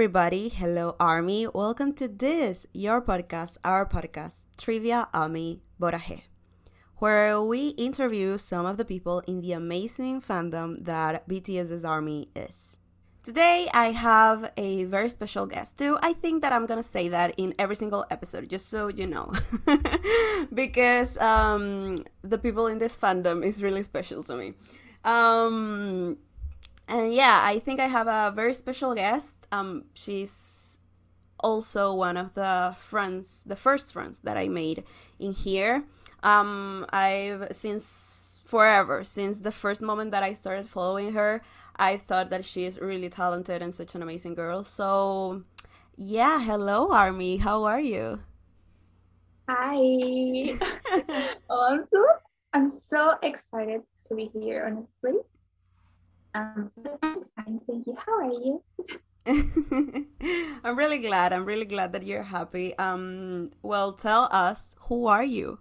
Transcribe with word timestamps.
everybody. 0.00 0.48
Hello, 0.48 0.96
Army. 0.98 1.46
Welcome 1.46 1.92
to 1.96 2.08
this, 2.08 2.64
your 2.72 3.02
podcast, 3.02 3.58
our 3.62 3.84
podcast, 3.84 4.44
Trivia 4.56 5.08
Army 5.12 5.60
Boraje, 5.78 6.22
where 6.96 7.42
we 7.42 7.76
interview 7.76 8.38
some 8.38 8.64
of 8.64 8.78
the 8.78 8.84
people 8.86 9.20
in 9.26 9.42
the 9.42 9.52
amazing 9.52 10.22
fandom 10.22 10.82
that 10.86 11.28
BTS's 11.28 11.84
Army 11.84 12.30
is. 12.34 12.78
Today, 13.22 13.68
I 13.74 13.90
have 13.90 14.50
a 14.56 14.84
very 14.84 15.10
special 15.10 15.44
guest, 15.44 15.76
too. 15.76 15.98
I 16.00 16.14
think 16.14 16.40
that 16.40 16.54
I'm 16.54 16.64
gonna 16.64 16.82
say 16.82 17.10
that 17.10 17.34
in 17.36 17.52
every 17.58 17.76
single 17.76 18.06
episode, 18.10 18.48
just 18.48 18.70
so 18.70 18.88
you 18.88 19.06
know. 19.06 19.30
because 20.54 21.18
um, 21.18 21.98
the 22.22 22.38
people 22.38 22.68
in 22.68 22.78
this 22.78 22.98
fandom 22.98 23.44
is 23.44 23.62
really 23.62 23.82
special 23.82 24.22
to 24.22 24.34
me. 24.34 24.54
Um, 25.04 26.16
and 26.90 27.14
yeah, 27.14 27.40
I 27.44 27.58
think 27.60 27.80
I 27.80 27.86
have 27.86 28.08
a 28.08 28.32
very 28.34 28.54
special 28.54 28.94
guest. 28.94 29.46
Um, 29.52 29.84
she's 29.94 30.78
also 31.40 31.94
one 31.94 32.16
of 32.16 32.34
the 32.34 32.74
friends, 32.78 33.44
the 33.46 33.56
first 33.56 33.92
friends 33.92 34.20
that 34.20 34.36
I 34.36 34.48
made 34.48 34.84
in 35.18 35.32
here. 35.32 35.84
Um, 36.22 36.86
I've 36.92 37.48
since 37.52 38.40
forever, 38.44 39.04
since 39.04 39.40
the 39.40 39.52
first 39.52 39.82
moment 39.82 40.10
that 40.12 40.22
I 40.22 40.34
started 40.34 40.66
following 40.68 41.12
her, 41.12 41.42
I 41.76 41.96
thought 41.96 42.30
that 42.30 42.44
she 42.44 42.64
is 42.64 42.80
really 42.80 43.08
talented 43.08 43.62
and 43.62 43.72
such 43.72 43.94
an 43.94 44.02
amazing 44.02 44.34
girl. 44.34 44.64
So, 44.64 45.44
yeah, 45.96 46.40
hello, 46.40 46.92
Army. 46.92 47.38
How 47.38 47.64
are 47.64 47.80
you? 47.80 48.20
Hi. 49.48 49.76
oh, 51.50 51.68
I'm 51.70 51.84
so 51.84 52.04
I'm 52.52 52.68
so 52.68 53.14
excited 53.22 53.82
to 54.08 54.14
be 54.14 54.30
here. 54.34 54.66
Honestly, 54.66 55.20
um, 56.34 56.70
I'm 57.02 57.24
fine. 57.36 57.60
Thank 57.66 57.86
you. 57.86 57.96
How 57.96 58.18
are 58.18 58.32
you? 58.32 58.62
I'm 60.64 60.76
really 60.78 60.98
glad. 60.98 61.32
I'm 61.32 61.44
really 61.44 61.64
glad 61.64 61.92
that 61.92 62.04
you're 62.04 62.22
happy. 62.22 62.76
Um, 62.78 63.50
well, 63.62 63.92
tell 63.92 64.28
us 64.30 64.76
who 64.88 65.06
are 65.06 65.24
you? 65.24 65.58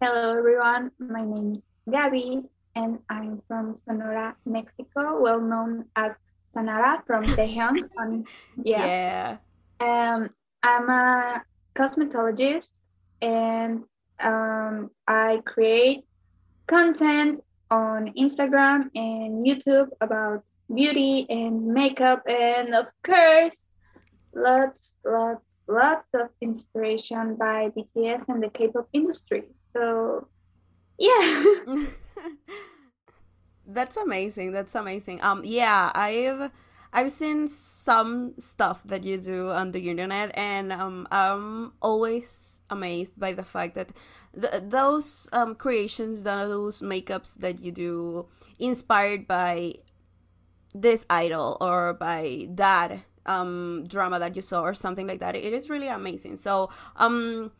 Hello, 0.00 0.36
everyone. 0.36 0.90
My 0.98 1.24
name 1.24 1.52
is 1.56 1.62
Gabby, 1.90 2.42
and 2.74 2.98
I'm 3.08 3.42
from 3.48 3.76
Sonora, 3.76 4.36
Mexico, 4.44 5.20
well 5.20 5.40
known 5.40 5.86
as 5.96 6.12
Sonora 6.52 7.02
from 7.06 7.24
Tejan. 7.36 7.88
um, 7.98 8.24
yeah. 8.62 9.38
yeah. 9.80 10.14
Um, 10.14 10.30
I'm 10.62 10.88
a 10.88 11.42
cosmetologist, 11.74 12.72
and 13.22 13.84
um, 14.20 14.90
I 15.08 15.40
create 15.44 16.04
content 16.66 17.40
on 17.70 18.12
Instagram 18.18 18.90
and 18.94 19.46
YouTube 19.46 19.90
about 20.00 20.44
beauty 20.72 21.26
and 21.28 21.66
makeup, 21.66 22.22
and 22.28 22.74
of 22.74 22.86
course, 23.02 23.70
lots, 24.34 24.90
lots, 25.04 25.44
lots 25.66 26.08
of 26.14 26.28
inspiration 26.40 27.36
by 27.36 27.70
BTS 27.70 28.28
and 28.28 28.42
the 28.42 28.50
K-pop 28.50 28.88
industry. 28.92 29.44
So, 29.72 30.28
yeah. 30.98 31.44
That's 33.66 33.96
amazing. 33.96 34.52
That's 34.52 34.74
amazing. 34.74 35.20
Um 35.22 35.42
yeah, 35.44 35.90
I've 35.94 36.52
I've 36.92 37.10
seen 37.10 37.48
some 37.48 38.34
stuff 38.38 38.82
that 38.84 39.04
you 39.04 39.16
do 39.16 39.50
on 39.50 39.72
the 39.72 39.88
internet 39.88 40.30
and 40.34 40.72
um 40.72 41.08
I'm 41.10 41.72
always 41.80 42.60
amazed 42.68 43.18
by 43.18 43.32
the 43.32 43.44
fact 43.44 43.74
that 43.74 43.92
th- 44.40 44.62
those 44.68 45.28
um 45.32 45.54
creations, 45.54 46.24
those 46.24 46.80
makeups 46.82 47.38
that 47.38 47.60
you 47.60 47.72
do 47.72 48.26
inspired 48.58 49.26
by 49.26 49.74
this 50.74 51.06
idol 51.08 51.56
or 51.60 51.94
by 51.94 52.48
that 52.50 53.00
um 53.26 53.84
drama 53.86 54.18
that 54.18 54.36
you 54.36 54.42
saw 54.42 54.62
or 54.62 54.74
something 54.74 55.06
like 55.06 55.20
that. 55.20 55.36
It 55.36 55.52
is 55.52 55.70
really 55.70 55.88
amazing. 55.88 56.36
So, 56.36 56.70
um 56.96 57.52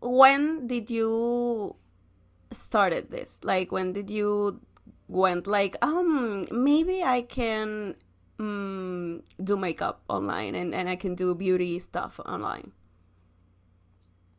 when 0.00 0.66
did 0.66 0.90
you 0.90 1.76
started 2.50 3.10
this? 3.10 3.40
Like 3.44 3.72
when 3.72 3.92
did 3.92 4.10
you 4.10 4.60
went 5.08 5.46
like 5.46 5.76
um 5.84 6.46
maybe 6.50 7.02
I 7.02 7.22
can 7.22 7.96
um, 8.38 9.22
do 9.42 9.56
makeup 9.56 10.02
online 10.08 10.54
and, 10.54 10.74
and 10.74 10.88
I 10.88 10.96
can 10.96 11.14
do 11.14 11.34
beauty 11.34 11.78
stuff 11.78 12.20
online. 12.26 12.72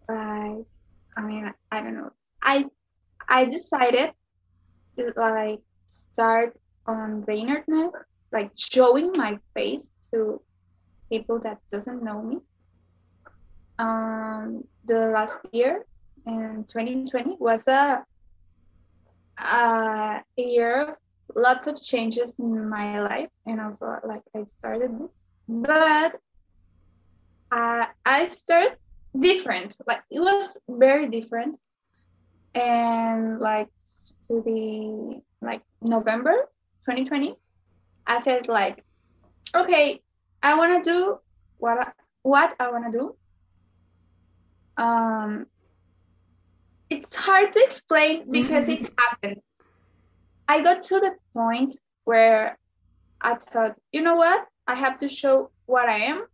Right. 0.07 0.65
I 1.15 1.21
mean, 1.21 1.51
I 1.71 1.81
don't 1.81 1.95
know. 1.95 2.11
I 2.41 2.65
I 3.33 3.45
decided 3.45 4.11
to 4.95 5.11
like 5.17 5.59
start 5.87 6.55
on 6.85 7.23
the 7.25 7.33
internet, 7.33 7.89
like 8.31 8.51
showing 8.55 9.11
my 9.13 9.39
face 9.55 9.91
to 10.13 10.39
people 11.09 11.39
that 11.39 11.57
doesn't 11.71 12.03
know 12.03 12.21
me. 12.21 12.37
Um, 13.79 14.63
the 14.85 15.07
last 15.07 15.39
year 15.51 15.83
in 16.27 16.65
2020 16.69 17.37
was 17.39 17.67
a 17.67 18.05
a 19.39 20.21
year 20.37 20.81
of 20.83 20.95
lots 21.35 21.65
of 21.65 21.81
changes 21.81 22.37
in 22.37 22.69
my 22.69 23.01
life 23.01 23.31
and 23.47 23.59
also 23.59 23.97
like 24.05 24.21
i 24.35 24.43
started 24.43 24.91
this. 24.99 25.15
But 25.49 26.21
uh, 27.51 27.85
i 28.05 28.25
started 28.25 28.77
different. 29.19 29.75
Like 29.87 30.03
it 30.11 30.19
was 30.19 30.55
very 30.69 31.09
different 31.09 31.57
and 32.55 33.39
like 33.39 33.67
to 34.27 34.41
the 34.45 35.21
like 35.45 35.61
november 35.81 36.33
2020 36.85 37.35
i 38.07 38.17
said 38.19 38.47
like 38.47 38.83
okay 39.55 40.01
i 40.41 40.57
want 40.57 40.83
to 40.83 40.89
do 40.89 41.17
what 41.57 41.79
I, 41.79 41.91
what 42.21 42.55
i 42.59 42.71
want 42.71 42.91
to 42.91 42.97
do 42.97 43.15
um 44.77 45.45
it's 46.93 47.15
hard 47.15 47.51
to 47.53 47.63
explain 47.63 48.29
because 48.29 48.69
it 48.69 48.91
happened. 48.97 49.41
I 50.47 50.61
got 50.61 50.83
to 50.83 50.99
the 50.99 51.15
point 51.33 51.77
where 52.03 52.57
I 53.21 53.35
thought, 53.35 53.77
you 53.91 54.01
know 54.01 54.15
what? 54.15 54.45
I 54.67 54.75
have 54.75 54.99
to 54.99 55.07
show 55.07 55.49
what 55.65 55.89
I 55.89 55.97
am 56.11 56.25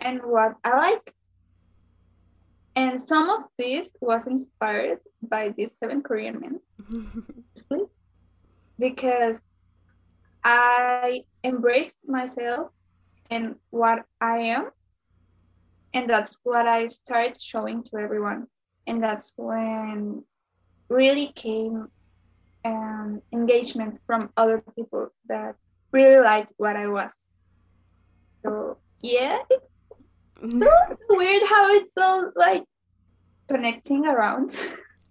and 0.00 0.20
what 0.22 0.56
I 0.64 0.76
like. 0.76 1.14
And 2.74 2.98
some 2.98 3.28
of 3.28 3.44
this 3.58 3.94
was 4.00 4.26
inspired 4.26 5.00
by 5.22 5.50
these 5.56 5.76
seven 5.76 6.02
Korean 6.02 6.40
men, 6.40 6.60
because 8.78 9.44
I 10.42 11.24
embraced 11.44 11.98
myself 12.06 12.70
and 13.30 13.56
what 13.70 14.04
I 14.20 14.38
am. 14.38 14.70
And 15.94 16.08
that's 16.08 16.36
what 16.42 16.66
I 16.66 16.86
started 16.86 17.38
showing 17.38 17.82
to 17.84 17.98
everyone 17.98 18.46
and 18.86 19.02
that's 19.02 19.32
when 19.36 20.24
really 20.88 21.32
came 21.34 21.88
um, 22.64 23.22
engagement 23.32 24.00
from 24.06 24.30
other 24.36 24.62
people 24.74 25.12
that 25.28 25.56
really 25.92 26.22
liked 26.22 26.52
what 26.56 26.76
I 26.76 26.88
was. 26.88 27.12
So 28.44 28.78
yeah, 29.00 29.38
it's 29.50 29.71
so, 30.50 30.96
weird 31.10 31.42
how 31.48 31.74
it's 31.74 31.94
all 31.96 32.32
like 32.36 32.64
connecting 33.48 34.06
around. 34.06 34.56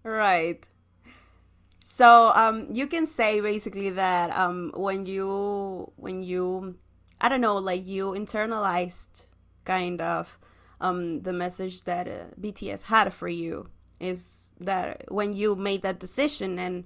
right. 0.04 0.66
So 1.80 2.32
um, 2.36 2.68
you 2.72 2.88
can 2.88 3.08
say 3.08 3.42
basically 3.42 3.90
that 3.92 4.32
um, 4.32 4.72
when 4.76 5.06
you 5.06 5.92
when 5.96 6.24
you 6.24 6.78
I 7.20 7.30
don't 7.30 7.42
know 7.42 7.58
like 7.58 7.86
you 7.86 8.12
internalized 8.12 9.26
kind 9.66 10.02
of 10.02 10.38
um, 10.80 11.22
the 11.22 11.34
message 11.34 11.84
that 11.84 12.08
uh, 12.08 12.26
BTS 12.40 12.84
had 12.84 13.14
for 13.14 13.28
you 13.28 13.70
is 14.00 14.52
that 14.60 15.06
when 15.10 15.34
you 15.34 15.56
made 15.56 15.84
that 15.84 16.00
decision 16.00 16.58
and 16.58 16.86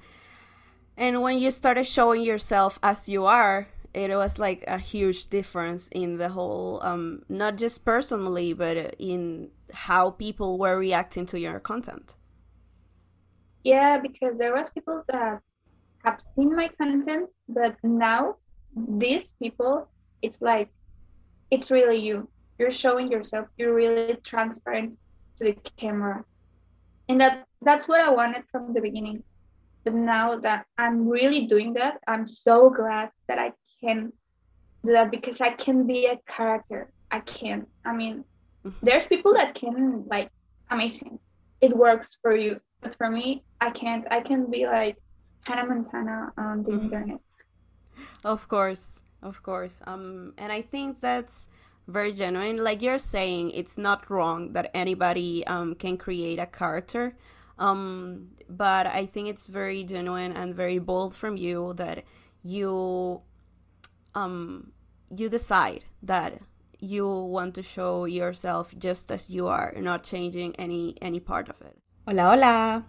and 0.98 1.21
when 1.21 1.38
you 1.39 1.51
started 1.51 1.86
showing 1.86 2.21
yourself 2.21 2.80
as 2.83 3.07
you 3.07 3.25
are 3.25 3.68
it 3.95 4.15
was 4.15 4.38
like 4.39 4.63
a 4.68 4.77
huge 4.77 5.30
difference 5.30 5.88
in 5.89 6.18
the 6.18 6.30
whole 6.30 6.80
um, 6.83 7.24
not 7.30 7.57
just 7.57 7.86
personally 7.86 8.53
but 8.53 8.95
in 9.00 9.50
how 9.74 10.12
people 10.12 10.57
were 10.57 10.77
reacting 10.77 11.25
to 11.27 11.39
your 11.39 11.59
content. 11.59 12.15
Yeah 13.63 13.97
because 13.97 14.38
there 14.38 14.53
was 14.53 14.69
people 14.69 15.03
that 15.07 15.39
have 16.03 16.21
seen 16.21 16.56
my 16.56 16.69
content 16.80 17.30
but 17.47 17.75
now 17.83 18.36
these 18.75 19.31
people 19.42 19.88
it's 20.21 20.41
like 20.41 20.69
it's 21.51 21.71
really 21.71 21.98
you. 21.98 22.27
You're 22.57 22.71
showing 22.71 23.12
yourself. 23.12 23.48
You're 23.57 23.74
really 23.74 24.18
transparent 24.24 24.98
to 25.38 25.44
the 25.45 25.53
camera. 25.77 26.24
And 27.07 27.21
that 27.21 27.45
that's 27.62 27.88
what 27.88 28.01
i 28.01 28.12
wanted 28.12 28.44
from 28.51 28.74
the 28.74 28.81
beginning. 28.81 29.24
But 29.83 29.94
now 29.94 30.36
that 30.38 30.65
i'm 30.80 31.07
really 31.07 31.45
doing 31.45 31.74
that 31.74 32.00
i'm 32.07 32.27
so 32.27 32.71
glad 32.71 33.12
that 33.27 33.38
i 33.38 33.51
can 33.81 34.12
do 34.83 34.94
that 34.94 35.12
because 35.12 35.42
i 35.42 35.50
can 35.50 35.86
be 35.88 36.07
a 36.07 36.18
character 36.27 36.89
i 37.12 37.19
can't 37.22 37.68
i 37.86 37.94
mean 37.94 38.24
mm-hmm. 38.66 38.86
there's 38.86 39.07
people 39.07 39.33
that 39.33 39.56
can 39.56 40.04
like 40.07 40.30
amazing 40.69 41.18
it 41.62 41.75
works 41.75 42.18
for 42.22 42.36
you 42.36 42.60
but 42.86 42.94
for 42.95 43.10
me, 43.10 43.44
I 43.60 43.72
can't. 43.72 44.06
I 44.12 44.22
can 44.22 44.45
be 44.51 44.68
like 44.68 44.95
Hannah 45.42 45.66
Montana 45.66 46.31
on 46.38 46.62
the 46.62 46.72
Mhm. 46.72 46.83
internet. 46.83 47.19
Of 48.24 48.48
course, 48.48 49.01
of 49.24 49.42
course. 49.42 49.81
Um, 49.88 50.33
and 50.38 50.51
I 50.51 50.62
think 50.62 51.01
that's 51.01 51.50
very 51.88 52.13
genuine. 52.13 52.63
Like 52.63 52.83
you're 52.86 53.01
saying, 53.01 53.51
it's 53.57 53.77
not 53.77 54.10
wrong 54.10 54.54
that 54.54 54.69
anybody 54.74 55.42
um 55.48 55.74
can 55.74 55.98
create 55.98 56.38
a 56.38 56.45
character. 56.45 57.18
Um, 57.57 58.38
but 58.50 58.86
I 58.86 59.07
think 59.07 59.30
it's 59.33 59.48
very 59.48 59.83
genuine 59.83 60.31
and 60.31 60.54
very 60.54 60.77
bold 60.77 61.16
from 61.16 61.38
you 61.38 61.74
that 61.81 62.06
you 62.44 63.22
you 64.15 65.29
decide 65.29 65.83
that 66.01 66.33
you 66.79 67.07
want 67.07 67.53
to 67.56 67.63
show 67.63 68.06
yourself 68.06 68.73
just 68.77 69.12
as 69.12 69.29
you 69.29 69.47
are, 69.47 69.73
not 69.79 70.03
changing 70.03 70.56
any 70.57 70.95
any 71.01 71.19
part 71.19 71.50
of 71.50 71.56
it. 71.62 71.77
Hola, 72.06 72.31
hola. 72.31 72.85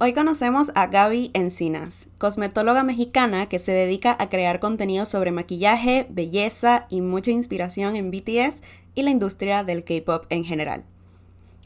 Hoy 0.00 0.12
conocemos 0.12 0.70
a 0.76 0.86
Gaby 0.86 1.32
Encinas, 1.34 2.06
cosmetóloga 2.18 2.84
mexicana 2.84 3.48
que 3.48 3.58
se 3.58 3.72
dedica 3.72 4.16
a 4.20 4.28
crear 4.28 4.60
contenido 4.60 5.06
sobre 5.06 5.32
maquillaje, 5.32 6.06
belleza 6.08 6.86
y 6.88 7.00
mucha 7.00 7.32
inspiración 7.32 7.96
en 7.96 8.12
BTS 8.12 8.62
y 8.94 9.02
la 9.02 9.10
industria 9.10 9.64
del 9.64 9.82
K-pop 9.82 10.26
en 10.28 10.44
general. 10.44 10.84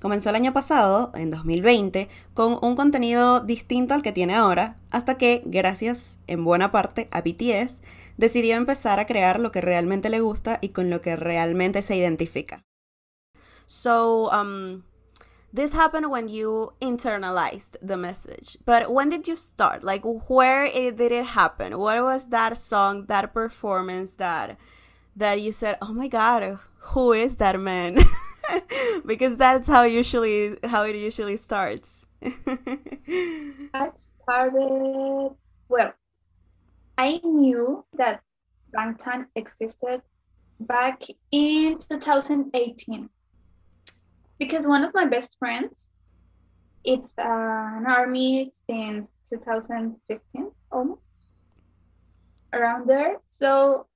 Comenzó 0.01 0.31
el 0.31 0.37
año 0.37 0.53
pasado, 0.55 1.13
en 1.15 1.31
2020, 1.31 2.09
con 2.33 2.59
un 2.63 2.75
contenido 2.75 3.41
distinto 3.41 3.93
al 3.93 4.03
que 4.03 4.13
tiene 4.13 4.35
ahora, 4.35 4.79
hasta 4.91 5.19
que, 5.19 5.43
gracias 5.45 6.19
en 6.27 6.43
buena 6.43 6.73
parte 6.73 7.09
a 7.13 7.21
BTS, 7.21 7.83
decidió 8.17 8.57
empezar 8.57 9.01
a 9.01 9.07
crear 9.07 9.41
lo 9.41 9.53
que 9.53 9.61
realmente 9.61 10.11
le 10.11 10.21
gusta 10.21 10.59
y 10.61 10.71
con 10.71 10.91
lo 10.91 11.01
que 11.01 11.17
realmente 11.17 11.83
se 11.83 11.97
identifica. 11.97 12.65
So, 13.67 14.31
um, 14.33 14.85
this 15.53 15.75
happened 15.75 16.11
when 16.11 16.29
you 16.29 16.73
internalized 16.81 17.77
the 17.81 17.97
message. 17.97 18.59
But 18.65 18.91
when 18.91 19.11
did 19.11 19.27
you 19.27 19.37
start? 19.37 19.85
Like, 19.85 20.03
where 20.05 20.65
it, 20.65 20.97
did 20.97 21.13
it 21.13 21.27
happen? 21.27 21.79
What 21.79 22.03
was 22.03 22.29
that 22.31 22.57
song, 22.57 23.07
that 23.07 23.33
performance 23.33 24.15
that 24.15 24.57
that 25.17 25.41
you 25.41 25.53
said, 25.53 25.77
"Oh 25.83 25.93
my 25.93 26.09
God, 26.09 26.59
who 26.93 27.13
is 27.13 27.37
that 27.37 27.59
man?" 27.61 27.99
because 29.07 29.37
that's 29.37 29.69
how 29.69 29.83
usually 29.83 30.57
how 30.65 30.83
it 30.83 30.97
usually 30.97 31.37
starts. 31.37 32.07
I 32.23 33.91
started. 33.93 35.37
Well, 35.69 35.95
I 36.99 37.21
knew 37.25 37.85
that 37.95 38.21
Bangtan 38.77 39.27
existed 39.35 40.03
back 40.61 41.03
in 41.31 41.79
2018 41.79 43.09
because 44.39 44.67
one 44.67 44.85
of 44.85 44.95
my 44.95 45.07
best 45.07 45.37
friends, 45.39 45.89
it's 46.85 47.15
uh, 47.19 47.23
an 47.25 47.87
army 47.87 48.51
since 48.69 49.13
2015 49.31 50.51
almost 50.71 51.01
around 52.53 52.89
there. 52.89 53.17
So 53.29 53.87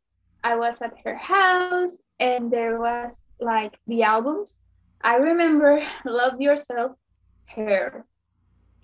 I 0.45 0.57
was 0.57 0.81
at 0.81 0.95
her 1.05 1.17
house 1.17 1.99
and 2.21 2.51
there 2.51 2.79
was 2.79 3.25
like 3.41 3.79
the 3.87 4.03
albums. 4.05 4.61
I 5.03 5.17
remember 5.17 5.81
Love 6.05 6.41
Yourself, 6.41 6.93
Her. 7.47 8.05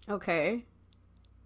okay. 0.09 0.65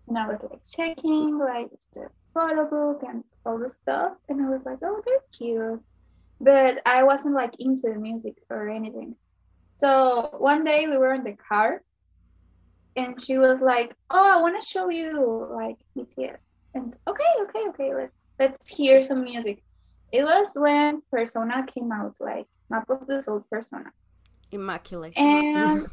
And 0.08 0.18
I 0.18 0.28
was 0.28 0.42
like 0.42 0.60
checking 0.74 1.38
like 1.38 1.68
the 1.94 2.08
photo 2.36 2.68
book 2.68 3.02
and 3.08 3.24
all 3.46 3.58
the 3.58 3.68
stuff. 3.68 4.12
And 4.28 4.44
I 4.44 4.50
was 4.50 4.62
like, 4.66 4.78
oh, 4.82 5.00
they're 5.04 5.24
cute. 5.32 5.80
But 6.40 6.82
I 6.84 7.02
wasn't 7.02 7.34
like 7.34 7.54
into 7.58 7.82
the 7.82 7.98
music 7.98 8.36
or 8.50 8.68
anything. 8.68 9.16
So 9.76 10.34
one 10.38 10.64
day 10.64 10.86
we 10.86 10.98
were 10.98 11.14
in 11.14 11.24
the 11.24 11.36
car 11.48 11.82
and 12.96 13.22
she 13.22 13.38
was 13.38 13.60
like, 13.60 13.94
Oh, 14.10 14.38
I 14.38 14.40
want 14.40 14.60
to 14.60 14.66
show 14.66 14.88
you 14.90 15.48
like 15.50 15.76
BTS. 15.96 16.44
And 16.74 16.94
okay, 17.08 17.24
okay, 17.42 17.68
okay, 17.68 17.94
let's 17.94 18.26
let's 18.38 18.68
hear 18.68 19.02
some 19.02 19.24
music. 19.24 19.62
It 20.12 20.24
was 20.24 20.52
when 20.56 21.02
Persona 21.10 21.64
came 21.66 21.90
out, 21.90 22.14
like 22.20 22.46
Map 22.70 22.88
of 22.90 23.06
the 23.06 23.20
Soul 23.20 23.44
Persona. 23.50 23.90
Immaculate. 24.52 25.16
And 25.16 25.86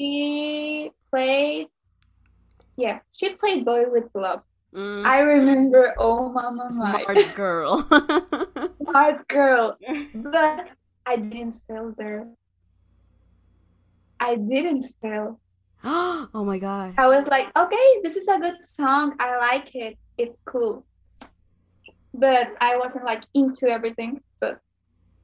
she 0.00 0.90
played 1.10 1.68
yeah, 2.76 3.00
she 3.12 3.34
played 3.34 3.64
Boy 3.64 3.84
with 3.88 4.08
Love. 4.14 4.42
Mm, 4.74 5.04
I 5.04 5.20
remember 5.20 5.94
oh 5.98 6.30
mama 6.32 6.68
my 6.72 7.04
smart 7.04 7.34
girl. 7.36 7.82
smart 8.88 9.28
girl. 9.28 9.76
But 10.14 10.68
I 11.04 11.16
didn't 11.16 11.60
feel 11.68 11.94
there. 11.98 12.26
I 14.18 14.36
didn't 14.36 14.84
feel. 15.02 15.40
oh 15.84 16.44
my 16.46 16.58
god. 16.58 16.94
I 16.96 17.06
was 17.06 17.26
like, 17.26 17.50
okay, 17.56 17.88
this 18.02 18.16
is 18.16 18.26
a 18.28 18.38
good 18.38 18.56
song. 18.64 19.16
I 19.18 19.36
like 19.36 19.74
it. 19.74 19.98
It's 20.16 20.38
cool. 20.46 20.86
But 22.14 22.54
I 22.60 22.76
wasn't 22.76 23.04
like 23.04 23.24
into 23.34 23.68
everything. 23.68 24.22
But 24.40 24.60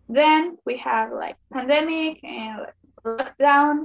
then 0.09 0.59
we 0.67 0.77
have 0.79 1.13
like 1.13 1.37
pandemic 1.53 2.21
and 2.25 2.61
like, 2.61 2.75
lockdown. 3.05 3.85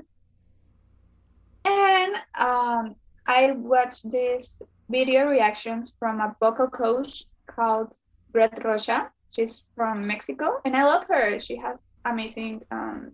And 1.65 2.15
um, 2.35 2.95
I 3.27 3.51
watched 3.51 4.09
this 4.09 4.61
video 4.89 5.25
reactions 5.27 5.93
from 5.99 6.19
a 6.21 6.35
vocal 6.39 6.69
coach 6.69 7.23
called 7.47 7.93
Gret 8.33 8.63
Rocha. 8.63 9.11
She's 9.31 9.63
from 9.75 10.05
Mexico, 10.07 10.59
and 10.65 10.75
I 10.75 10.83
love 10.83 11.03
her. 11.09 11.39
She 11.39 11.55
has 11.57 11.83
amazing 12.05 12.61
um, 12.71 13.11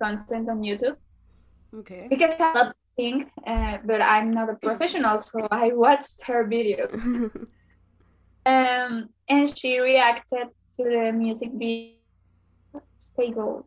content 0.00 0.48
on 0.50 0.60
YouTube 0.62 0.96
Okay. 1.76 2.06
because 2.10 2.34
I 2.40 2.52
love 2.52 2.66
to 2.68 2.74
sing, 2.98 3.30
uh, 3.46 3.78
but 3.84 4.00
I'm 4.02 4.30
not 4.30 4.48
a 4.50 4.54
professional, 4.54 5.20
so 5.20 5.46
I 5.50 5.72
watched 5.72 6.22
her 6.26 6.46
video. 6.46 6.86
Um, 8.46 9.10
and 9.28 9.48
she 9.48 9.78
reacted 9.80 10.48
to 10.76 10.84
the 10.84 11.12
music 11.12 11.50
video 11.52 11.94
Stay 12.98 13.30
Gold. 13.30 13.64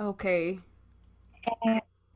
okay. 0.00 0.60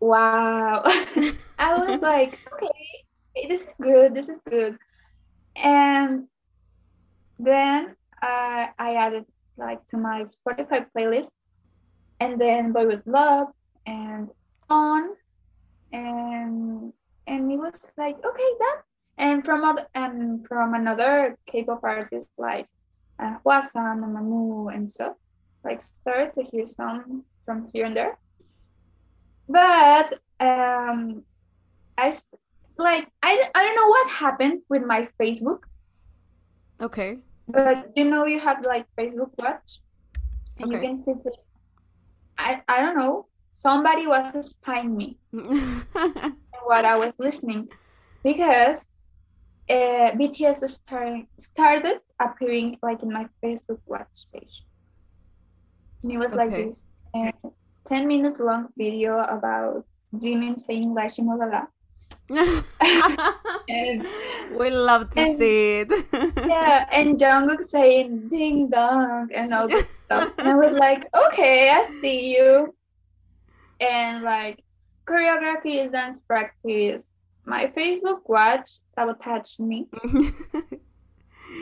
Wow. 0.00 0.82
I 1.58 1.78
was 1.78 2.02
like, 2.02 2.38
okay, 2.52 3.01
this 3.34 3.62
is 3.62 3.74
good, 3.80 4.14
this 4.14 4.28
is 4.28 4.42
good. 4.42 4.78
And 5.56 6.28
then 7.38 7.96
uh, 8.22 8.66
I 8.78 8.94
added 8.94 9.26
like 9.56 9.84
to 9.86 9.96
my 9.96 10.24
Spotify 10.24 10.86
playlist 10.96 11.32
and 12.20 12.40
then 12.40 12.72
Boy 12.72 12.86
with 12.86 13.06
Love 13.06 13.48
and 13.86 14.30
on 14.70 15.10
and 15.92 16.92
and 17.26 17.52
it 17.52 17.58
was 17.58 17.86
like 17.98 18.16
okay 18.24 18.50
that 18.58 18.82
and 19.18 19.44
from 19.44 19.62
other 19.64 19.86
and 19.94 20.46
from 20.46 20.74
another 20.74 21.36
K-pop 21.46 21.84
artist 21.84 22.28
like 22.38 22.66
uh, 23.18 23.36
Hwasa, 23.44 23.82
Mamamoo 24.00 24.74
and 24.74 24.88
stuff 24.88 25.16
like 25.64 25.80
started 25.80 26.32
to 26.34 26.42
hear 26.42 26.66
some 26.66 27.24
from 27.44 27.68
here 27.72 27.86
and 27.86 27.96
there 27.96 28.16
but 29.48 30.18
um 30.40 31.22
I 31.98 32.10
like 32.82 33.08
I, 33.22 33.42
I 33.54 33.64
don't 33.64 33.76
know 33.76 33.88
what 33.88 34.10
happened 34.10 34.62
with 34.68 34.82
my 34.82 35.08
Facebook 35.20 35.60
Okay. 36.80 37.18
but 37.48 37.90
you 37.96 38.04
know 38.04 38.26
you 38.26 38.40
have 38.40 38.64
like 38.66 38.86
Facebook 38.98 39.30
Watch 39.38 39.80
and 40.58 40.72
you 40.72 40.78
can 40.80 40.96
see 40.96 41.14
I 42.38 42.60
I 42.68 42.80
don't 42.82 42.96
know 42.96 43.26
somebody 43.56 44.06
was 44.06 44.32
spying 44.48 44.96
me 44.96 45.18
what 46.64 46.84
I 46.84 46.96
was 46.96 47.14
listening 47.18 47.68
because 48.24 48.90
uh, 49.70 50.12
BTS 50.18 50.68
start, 50.68 51.24
started 51.38 52.00
appearing 52.20 52.78
like 52.82 53.02
in 53.02 53.12
my 53.12 53.26
Facebook 53.42 53.78
Watch 53.86 54.26
page. 54.32 54.62
And 56.02 56.12
it 56.12 56.18
was 56.18 56.34
like 56.34 56.50
this 56.50 56.90
uh, 57.14 57.30
10 57.86 58.08
minute 58.08 58.40
long 58.40 58.68
video 58.76 59.18
about 59.18 59.84
Jimin 60.16 60.58
saying 60.58 60.92
La 60.94 61.02
Shimolala. 61.02 61.66
And 63.68 64.06
we 64.58 64.70
love 64.70 65.10
to 65.10 65.20
and- 65.20 65.38
see 65.38 65.80
it. 65.80 65.90
yeah, 66.46 66.88
and 66.92 67.18
Jungkook 67.18 67.68
saying 67.68 68.28
ding 68.28 68.68
dong 68.68 69.30
and 69.34 69.52
all 69.52 69.68
that 69.68 69.92
stuff. 69.92 70.32
And 70.38 70.48
I 70.48 70.54
was 70.54 70.74
like, 70.74 71.04
okay, 71.14 71.70
I 71.70 71.84
see 72.00 72.36
you. 72.36 72.74
And 73.80 74.22
like 74.22 74.62
choreography 75.06 75.84
is 75.84 75.90
dance 75.92 76.20
practice. 76.20 77.12
My 77.44 77.66
Facebook 77.76 78.20
watch 78.26 78.68
sabotaged 78.86 79.60
me. 79.60 79.88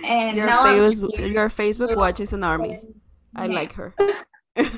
And 0.04 0.36
your 0.36 0.46
now 0.46 0.62
face, 0.64 1.02
your 1.02 1.48
Facebook 1.48 1.96
watch 1.96 2.20
is 2.20 2.32
an 2.32 2.44
army. 2.44 2.78
I 3.34 3.46
like 3.48 3.72
her. 3.72 3.94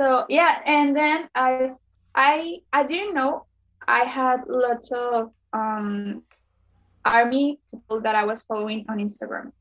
So 0.00 0.24
yeah, 0.30 0.62
and 0.64 0.96
then 0.96 1.28
I 1.34 1.68
I 2.14 2.58
I 2.72 2.84
didn't 2.84 3.14
know 3.14 3.46
I 3.86 4.04
had 4.04 4.42
lots 4.46 4.90
of 4.92 5.32
um 5.52 6.22
army 7.04 7.58
people 7.70 8.00
that 8.00 8.14
I 8.14 8.24
was 8.24 8.42
following 8.44 8.84
on 8.88 8.98
Instagram. 8.98 9.52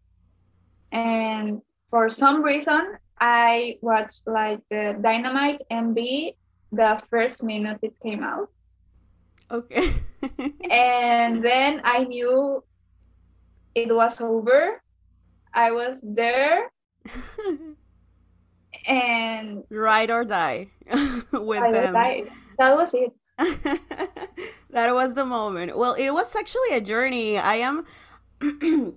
And 0.91 1.61
for 1.89 2.09
some 2.09 2.41
reason 2.43 2.97
I 3.19 3.77
watched 3.81 4.27
like 4.27 4.59
the 4.69 4.97
Dynamite 5.01 5.61
MV 5.71 6.35
the 6.71 7.01
first 7.09 7.43
minute 7.43 7.79
it 7.81 7.93
came 8.03 8.23
out. 8.23 8.49
Okay. 9.51 9.93
and 10.69 11.43
then 11.43 11.81
I 11.83 12.03
knew 12.03 12.63
it 13.75 13.93
was 13.93 14.21
over. 14.21 14.81
I 15.53 15.71
was 15.71 16.03
there 16.05 16.71
and 18.87 19.63
Ride 19.69 20.11
or 20.11 20.23
die 20.25 20.67
with 21.31 21.63
I 21.63 21.71
them. 21.71 21.93
That 22.59 22.75
was 22.75 22.93
it. 22.93 23.13
that 24.69 24.93
was 24.93 25.13
the 25.15 25.25
moment. 25.25 25.77
Well, 25.77 25.93
it 25.93 26.11
was 26.11 26.35
actually 26.35 26.75
a 26.75 26.81
journey. 26.81 27.37
I 27.37 27.55
am 27.55 27.85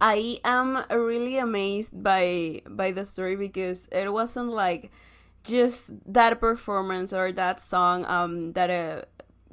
I 0.00 0.38
am 0.44 0.84
really 0.90 1.38
amazed 1.38 2.02
by 2.02 2.62
by 2.68 2.92
the 2.92 3.04
story 3.04 3.36
because 3.36 3.88
it 3.90 4.12
wasn't 4.12 4.50
like 4.50 4.90
just 5.44 5.90
that 6.06 6.40
performance 6.40 7.12
or 7.12 7.32
that 7.32 7.60
song 7.60 8.04
um 8.06 8.52
that 8.52 8.70
uh, 8.70 9.02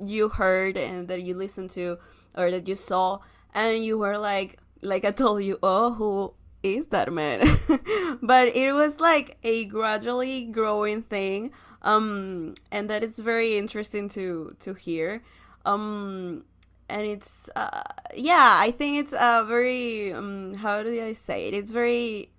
you 0.05 0.29
heard 0.29 0.75
and 0.77 1.07
that 1.07 1.21
you 1.21 1.35
listened 1.35 1.69
to 1.71 1.97
or 2.35 2.51
that 2.51 2.67
you 2.67 2.75
saw 2.75 3.19
and 3.53 3.85
you 3.85 3.97
were 3.97 4.17
like 4.17 4.59
like 4.81 5.05
I 5.05 5.11
told 5.11 5.43
you, 5.43 5.57
oh, 5.63 5.93
who 5.93 6.33
is 6.63 6.87
that 6.87 7.11
man? 7.11 7.59
but 8.21 8.49
it 8.49 8.73
was 8.73 8.99
like 8.99 9.37
a 9.43 9.65
gradually 9.65 10.45
growing 10.45 11.01
thing 11.03 11.51
um 11.85 12.55
and 12.71 12.89
that 12.89 13.03
is 13.03 13.19
very 13.19 13.57
interesting 13.57 14.09
to 14.09 14.55
to 14.59 14.73
hear. 14.73 15.21
Um 15.65 16.43
and 16.89 17.01
it's 17.01 17.49
uh 17.55 17.81
yeah 18.15 18.57
i 18.61 18.69
think 18.69 18.97
it's 18.97 19.13
uh 19.13 19.43
very 19.43 20.13
um 20.13 20.53
how 20.55 20.83
do 20.83 21.01
i 21.01 21.13
say 21.13 21.47
it? 21.47 21.53
It's 21.53 21.71
very 21.71 22.29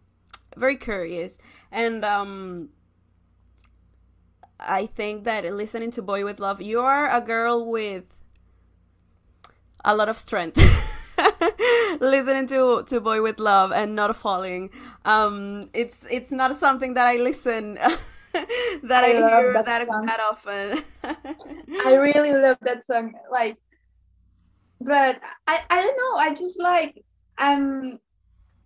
very 0.56 0.76
curious. 0.76 1.38
And 1.72 2.04
um 2.04 2.68
i 4.58 4.86
think 4.86 5.24
that 5.24 5.44
listening 5.44 5.90
to 5.92 6.02
boy 6.02 6.24
with 6.24 6.40
love 6.40 6.62
you 6.62 6.80
are 6.80 7.10
a 7.10 7.20
girl 7.20 7.64
with 7.66 8.04
a 9.84 9.94
lot 9.94 10.08
of 10.08 10.18
strength. 10.18 10.58
Listening 12.00 12.46
to 12.48 12.82
to 12.84 13.00
boy 13.00 13.22
with 13.22 13.38
love 13.38 13.72
and 13.72 13.94
not 13.94 14.14
falling. 14.16 14.70
Um 15.04 15.70
it's 15.72 16.06
it's 16.10 16.32
not 16.32 16.56
something 16.56 16.94
that 16.94 17.06
i 17.06 17.16
listen 17.16 17.78
that 18.84 19.04
i, 19.04 19.16
I 19.16 19.18
love 19.18 19.30
hear 19.30 19.52
that 19.54 19.64
that 19.66 19.88
that 19.88 20.20
often 20.20 20.84
I 21.84 21.94
really 21.94 22.32
love 22.32 22.58
that 22.62 22.84
song. 22.84 23.14
Like, 23.30 23.56
but 24.80 25.20
I, 25.46 25.62
I 25.70 25.82
don't 25.82 25.96
know. 25.96 26.16
I 26.18 26.34
just 26.34 26.60
like 26.60 27.02
I'm 27.38 27.98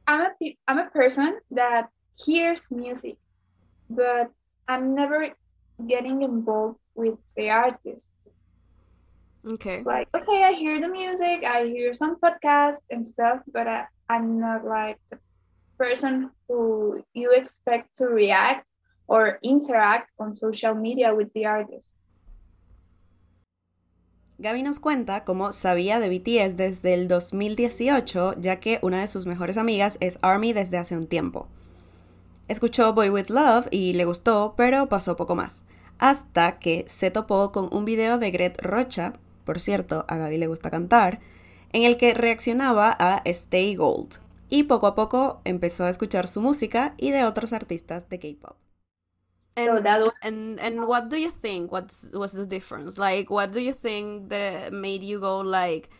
I'm 0.06 0.20
a 0.22 0.30
pe- 0.40 0.56
I'm 0.66 0.78
a 0.78 0.90
person 0.90 1.38
that 1.52 1.88
hears 2.24 2.66
music, 2.70 3.16
but 3.88 4.30
I'm 4.68 4.94
never 4.94 5.30
getting 5.86 6.22
involved 6.22 6.78
with 6.94 7.18
the 7.36 7.50
artist. 7.50 8.10
okay 9.46 9.74
It's 9.74 9.86
like 9.86 10.08
okay, 10.14 10.42
I 10.44 10.52
hear 10.52 10.80
the 10.80 10.88
music, 10.88 11.44
I 11.44 11.66
hear 11.66 11.94
some 11.94 12.16
podcasts 12.16 12.84
and 12.90 13.06
stuff, 13.06 13.40
but 13.52 13.66
I, 13.66 13.86
I'm 14.08 14.40
not 14.40 14.64
like 14.64 14.98
the 15.10 15.18
person 15.78 16.30
who 16.48 17.02
you 17.14 17.30
expect 17.32 17.96
to 17.96 18.04
react 18.06 18.66
or 19.10 19.38
interact 19.42 20.08
on 20.18 20.34
social 20.34 20.74
media 20.74 21.12
with 21.12 21.28
the 21.34 21.44
artist. 21.44 21.96
Gaby 24.38 24.62
nos 24.62 24.78
cuenta 24.78 25.24
cómo 25.24 25.52
sabía 25.52 26.00
de 26.00 26.08
BTS 26.08 26.56
desde 26.56 26.94
el 26.94 27.08
2018, 27.08 28.36
ya 28.38 28.58
que 28.58 28.78
una 28.80 29.00
de 29.02 29.08
sus 29.08 29.26
mejores 29.26 29.58
amigas 29.58 29.98
es 30.00 30.18
ARMY 30.22 30.54
desde 30.54 30.78
hace 30.78 30.96
un 30.96 31.06
tiempo. 31.06 31.48
Escuchó 32.48 32.94
Boy 32.94 33.10
With 33.10 33.28
Love 33.28 33.66
y 33.70 33.92
le 33.92 34.06
gustó, 34.06 34.54
pero 34.56 34.88
pasó 34.88 35.16
poco 35.16 35.34
más. 35.34 35.64
Hasta 35.98 36.58
que 36.58 36.84
se 36.88 37.10
topó 37.10 37.52
con 37.52 37.68
un 37.70 37.84
video 37.84 38.18
de 38.18 38.30
Gret 38.30 38.62
Rocha, 38.62 39.12
por 39.44 39.60
cierto, 39.60 40.06
a 40.08 40.16
Gaby 40.16 40.38
le 40.38 40.46
gusta 40.46 40.70
cantar, 40.70 41.20
en 41.72 41.82
el 41.82 41.98
que 41.98 42.14
reaccionaba 42.14 42.96
a 42.98 43.20
Stay 43.26 43.74
Gold. 43.74 44.20
Y 44.48 44.62
poco 44.62 44.86
a 44.86 44.94
poco 44.94 45.40
empezó 45.44 45.84
a 45.84 45.90
escuchar 45.90 46.26
su 46.26 46.40
música 46.40 46.94
y 46.96 47.10
de 47.10 47.24
otros 47.24 47.52
artistas 47.52 48.08
de 48.08 48.18
K-pop. 48.18 48.56
So 49.56 49.80
that 49.80 50.00
was 50.00 50.12
and 50.22 50.58
and 50.60 50.86
what 50.86 51.08
do 51.10 51.18
you 51.18 51.30
think? 51.30 51.72
What's 51.72 52.10
was 52.12 52.32
the 52.32 52.46
difference? 52.46 52.96
Like 52.98 53.30
what 53.30 53.52
do 53.52 53.60
you 53.60 53.72
think 53.72 54.30
that 54.30 54.72
made 54.72 55.02
you 55.04 55.20
go 55.20 55.38
like 55.40 55.90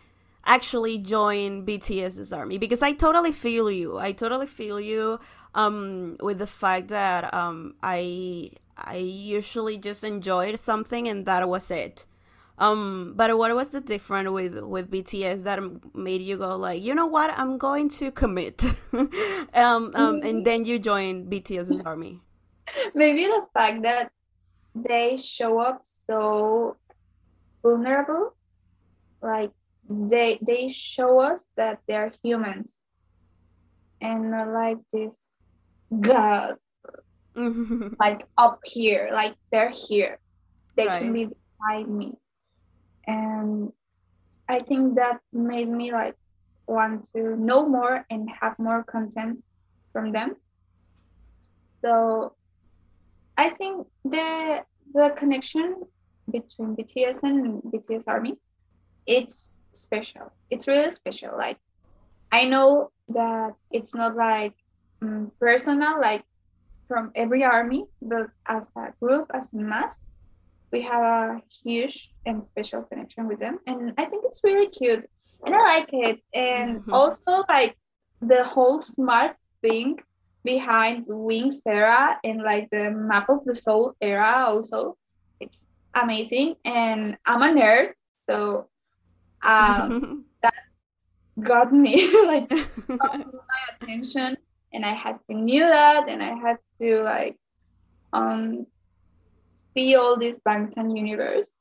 actually 0.45 0.97
join 0.97 1.65
bts's 1.65 2.33
army? 2.33 2.57
Because 2.57 2.81
i 2.81 2.93
totally 2.93 3.31
feel 3.31 3.69
you. 3.69 3.99
I 3.99 4.13
totally 4.13 4.47
feel 4.47 4.79
you 4.79 5.19
um 5.53 6.17
with 6.21 6.39
the 6.39 6.47
fact 6.47 6.87
that 6.89 7.33
um 7.33 7.75
i 7.83 8.49
i 8.77 8.95
usually 8.95 9.77
just 9.77 10.03
enjoyed 10.03 10.57
something 10.57 11.07
and 11.07 11.25
that 11.25 11.47
was 11.47 11.69
it. 11.71 12.05
Um 12.57 13.13
but 13.15 13.37
what 13.37 13.53
was 13.55 13.69
the 13.71 13.81
difference 13.81 14.29
with 14.29 14.59
with 14.59 14.89
bts 14.89 15.43
that 15.43 15.59
made 15.95 16.21
you 16.21 16.37
go 16.37 16.55
like 16.57 16.81
you 16.81 16.95
know 16.95 17.07
what? 17.07 17.31
I'm 17.37 17.57
going 17.57 17.89
to 17.99 18.11
commit. 18.11 18.65
Um, 19.53 19.91
um 19.95 20.21
and 20.23 20.45
then 20.45 20.63
you 20.65 20.79
join 20.79 21.29
bts's 21.29 21.81
army 21.81 22.21
maybe 22.95 23.25
the 23.25 23.45
fact 23.53 23.83
that 23.83 24.11
they 24.75 25.15
show 25.15 25.59
up 25.59 25.81
so 25.85 26.77
vulnerable 27.61 28.33
like 29.21 29.51
they 29.89 30.39
they 30.41 30.67
show 30.67 31.19
us 31.19 31.45
that 31.57 31.79
they're 31.87 32.11
humans. 32.23 32.77
And 34.01 34.31
not 34.31 34.47
like 34.47 34.77
this 34.91 35.29
god 35.99 36.57
like 37.99 38.25
up 38.37 38.59
here 38.65 39.09
like 39.11 39.35
they're 39.51 39.69
here. 39.69 40.19
They 40.75 40.85
can 40.85 41.13
be 41.13 41.25
beside 41.25 41.87
me. 41.87 42.13
And 43.05 43.71
i 44.49 44.59
think 44.59 44.95
that 44.95 45.19
made 45.31 45.69
me 45.69 45.91
like 45.91 46.15
want 46.67 47.09
to 47.13 47.35
know 47.35 47.67
more 47.67 48.05
and 48.09 48.29
have 48.41 48.57
more 48.57 48.83
content 48.83 49.43
from 49.93 50.11
them. 50.11 50.35
So 51.81 52.35
I 53.37 53.49
think 53.49 53.87
the 54.03 54.63
the 54.93 55.13
connection 55.15 55.83
between 56.31 56.75
BTS 56.75 57.19
and 57.23 57.61
BTS 57.63 58.03
Army, 58.07 58.35
it's 59.05 59.63
special. 59.73 60.31
It's 60.49 60.67
really 60.67 60.91
special. 60.91 61.37
Like 61.37 61.57
I 62.31 62.45
know 62.45 62.91
that 63.09 63.53
it's 63.71 63.93
not 63.93 64.15
like 64.15 64.53
um, 65.01 65.31
personal, 65.39 65.99
like 65.99 66.23
from 66.87 67.11
every 67.15 67.43
army, 67.43 67.85
but 68.01 68.27
as 68.47 68.69
a 68.77 68.93
group, 69.01 69.31
as 69.33 69.49
a 69.53 69.57
mass, 69.57 69.99
we 70.71 70.81
have 70.81 71.03
a 71.03 71.41
huge 71.63 72.11
and 72.25 72.43
special 72.43 72.83
connection 72.83 73.27
with 73.27 73.39
them, 73.39 73.59
and 73.67 73.93
I 73.97 74.05
think 74.05 74.23
it's 74.25 74.41
really 74.43 74.67
cute, 74.69 75.05
and 75.45 75.55
I 75.55 75.59
like 75.61 75.89
it. 75.93 76.19
And 76.33 76.79
Mhm. 76.81 76.93
also 76.93 77.43
like 77.49 77.77
the 78.21 78.43
whole 78.43 78.81
smart 78.81 79.35
thing 79.61 79.97
behind 80.43 81.05
Wings 81.07 81.61
era 81.67 82.17
and 82.23 82.41
like 82.41 82.69
the 82.71 82.91
map 82.91 83.29
of 83.29 83.45
the 83.45 83.53
soul 83.53 83.93
era 84.01 84.45
also. 84.47 84.97
It's 85.39 85.65
amazing. 85.95 86.55
And 86.65 87.17
i'm 87.25 87.41
a 87.41 87.59
nerd 87.59 87.91
so 88.29 88.67
um 89.43 90.25
that 90.43 90.53
got 91.41 91.73
me 91.73 92.09
like 92.25 92.49
got 92.87 93.17
my 93.17 93.61
attention. 93.81 94.37
And 94.73 94.85
i 94.85 94.93
had 94.93 95.19
to 95.29 95.35
knew 95.35 95.65
that 95.67 96.07
and 96.07 96.23
i 96.23 96.33
had 96.33 96.57
to 96.81 97.01
like 97.01 97.35
um 98.13 98.65
see 99.73 99.95
all 99.95 100.17
this 100.17 100.37
bangtan 100.47 100.95
universe 100.97 101.51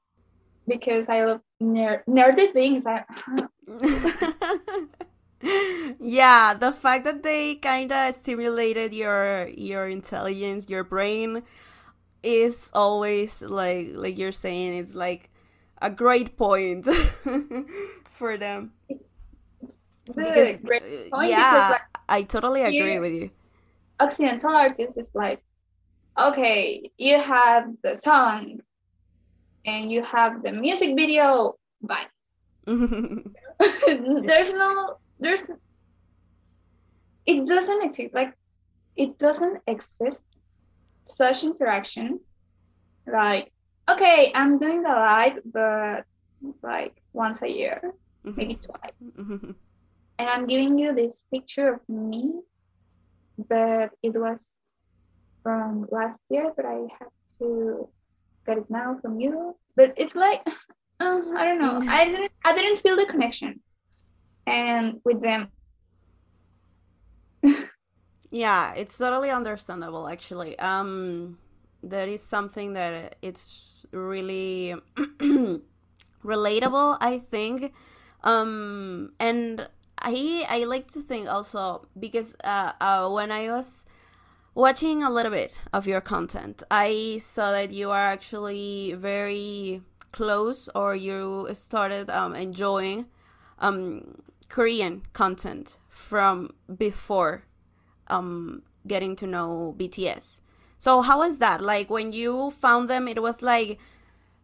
because 0.67 1.09
i 1.09 1.25
love 1.25 1.41
ner- 1.61 2.03
nerdy 2.09 2.53
things. 2.53 2.87
I, 2.87 3.05
yeah, 6.01 6.55
the 6.55 6.73
fact 6.73 7.05
that 7.05 7.23
they 7.23 7.55
kind 7.57 7.91
of 7.93 8.15
stimulated 8.15 8.93
your 8.93 9.49
your 9.49 9.89
intelligence, 9.89 10.69
your 10.69 10.85
brain 10.85 11.43
is 12.23 12.71
always 12.75 13.43
like 13.43 13.91
like 13.95 14.19
you're 14.19 14.33
saying 14.33 14.75
it's 14.79 14.95
like 14.95 15.31
a 15.83 15.91
great 15.91 16.37
point 16.37 16.87
for 18.05 18.37
them. 18.37 18.73
the 20.17 20.17
Because 20.17 20.61
great 20.65 20.83
uh, 20.83 21.11
point 21.13 21.37
yeah, 21.37 21.37
because 21.37 21.69
like 21.69 21.81
I 22.09 22.23
totally 22.23 22.63
agree 22.63 22.93
here- 22.93 23.01
with 23.01 23.13
you. 23.13 23.31
occidental 24.01 24.51
artists 24.55 24.97
is 24.97 25.15
like 25.15 25.43
okay 26.19 26.91
you 26.99 27.19
have 27.21 27.65
the 27.83 27.97
song 27.97 28.61
and 29.65 29.91
you 29.91 30.03
have 30.03 30.43
the 30.43 30.53
music 30.53 30.95
video 30.97 31.55
but 31.83 32.09
there's 34.27 34.51
no 34.51 34.97
there's 35.21 35.47
it 37.27 37.47
doesn't 37.47 37.85
exist 37.85 38.15
like 38.15 38.33
it 38.97 39.19
doesn't 39.19 39.59
exist 39.67 40.25
such 41.07 41.45
interaction 41.45 42.21
like 43.07 43.53
okay 43.91 44.33
i'm 44.35 44.59
doing 44.59 44.83
the 44.83 44.89
live 44.89 45.39
but 45.45 46.05
like 46.63 46.95
once 47.13 47.43
a 47.43 47.49
year 47.49 47.81
maybe 48.25 48.55
twice. 48.55 48.93
And 50.19 50.29
i'm 50.29 50.47
giving 50.47 50.79
you 50.79 50.93
this 50.93 51.23
picture 51.33 51.75
of 51.75 51.81
me 51.89 52.33
but 53.49 53.91
it 54.03 54.15
was 54.15 54.57
from 55.43 55.87
last 55.91 56.21
year 56.29 56.53
but 56.57 56.67
i 56.67 56.81
have 56.99 57.13
to 57.39 57.89
get 58.47 58.59
it 58.59 58.71
now 58.71 58.99
from 59.01 59.21
you, 59.21 59.57
but 59.77 59.93
it's 59.97 60.15
like 60.15 60.43
uh, 61.01 61.21
I 61.37 61.47
don't 61.47 61.61
know. 61.61 61.83
I 61.89 62.05
didn't 62.07 62.33
I 62.45 62.55
didn't 62.55 62.79
feel 62.79 62.97
the 62.97 63.07
connection, 63.07 63.61
and 64.47 65.01
with 65.05 65.21
them. 65.21 65.49
yeah, 68.31 68.75
it's 68.75 68.97
totally 68.97 69.31
understandable. 69.31 70.09
Actually, 70.09 70.59
um, 70.59 71.39
that 71.83 72.09
is 72.09 72.23
something 72.23 72.75
that 72.75 73.17
it's 73.23 73.87
really 73.93 74.75
relatable. 76.25 76.99
I 77.01 77.23
think, 77.31 77.73
um, 78.23 79.13
and 79.19 79.69
I 79.99 80.47
I 80.49 80.65
like 80.65 80.91
to 80.93 81.01
think 81.01 81.29
also 81.29 81.87
because 81.99 82.37
uh, 82.45 82.73
uh, 82.81 83.09
when 83.09 83.31
I 83.33 83.51
was 83.51 83.87
watching 84.55 85.03
a 85.03 85.11
little 85.11 85.33
bit 85.33 85.59
of 85.73 85.87
your 85.87 86.01
content, 86.01 86.63
I 86.71 87.19
saw 87.21 87.53
that 87.53 87.73
you 87.73 87.91
are 87.91 88.07
actually 88.07 88.95
very 88.97 89.83
close 90.13 90.69
or 90.75 90.95
you 90.95 91.49
started 91.53 92.11
um, 92.11 92.35
enjoying 92.35 93.07
um, 93.61 94.23
Korean 94.49 95.03
content 95.13 95.79
from 95.89 96.51
before 96.77 97.45
um, 98.09 98.63
getting 98.87 99.17
to 99.17 99.27
know 99.27 99.75
BTS. 99.79 100.41
So 100.79 101.03
how 101.03 101.19
was 101.19 101.39
that? 101.39 101.61
Like 101.61 101.91
when 101.91 102.13
you 102.13 102.51
found 102.51 102.89
them, 102.89 103.07
it 103.07 103.23
was 103.23 103.43
like 103.43 103.79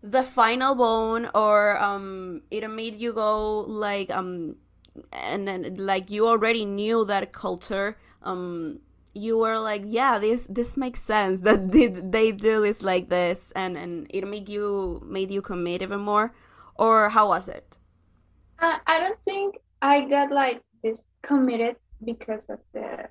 the 0.02 0.22
final 0.22 0.74
bone, 0.74 1.28
or 1.34 1.78
um, 1.82 2.42
it 2.50 2.68
made 2.70 3.00
you 3.00 3.12
go 3.12 3.60
like 3.60 4.10
um, 4.14 4.56
and 5.12 5.46
then 5.46 5.74
like 5.78 6.10
you 6.10 6.26
already 6.26 6.64
knew 6.64 7.04
that 7.04 7.32
culture 7.32 7.96
um 8.22 8.80
you 9.14 9.38
were 9.38 9.58
like 9.58 9.82
yeah 9.84 10.18
this 10.18 10.46
this 10.48 10.76
makes 10.76 11.00
sense 11.00 11.40
that 11.46 11.72
they, 11.72 11.86
they 11.86 12.32
do 12.32 12.62
this 12.62 12.82
like 12.82 13.08
this 13.08 13.52
and 13.56 13.76
and 13.76 14.06
it 14.10 14.26
made 14.26 14.48
you 14.48 15.02
made 15.06 15.30
you 15.30 15.40
commit 15.40 15.82
even 15.82 16.00
more 16.00 16.34
or 16.74 17.08
how 17.10 17.28
was 17.28 17.48
it 17.48 17.78
I, 18.58 18.78
I 18.86 18.98
don't 19.00 19.18
think 19.24 19.56
i 19.82 20.00
got 20.08 20.30
like 20.30 20.62
this 20.82 21.06
committed 21.22 21.76
because 22.04 22.44
of 22.48 22.58
the 22.72 23.08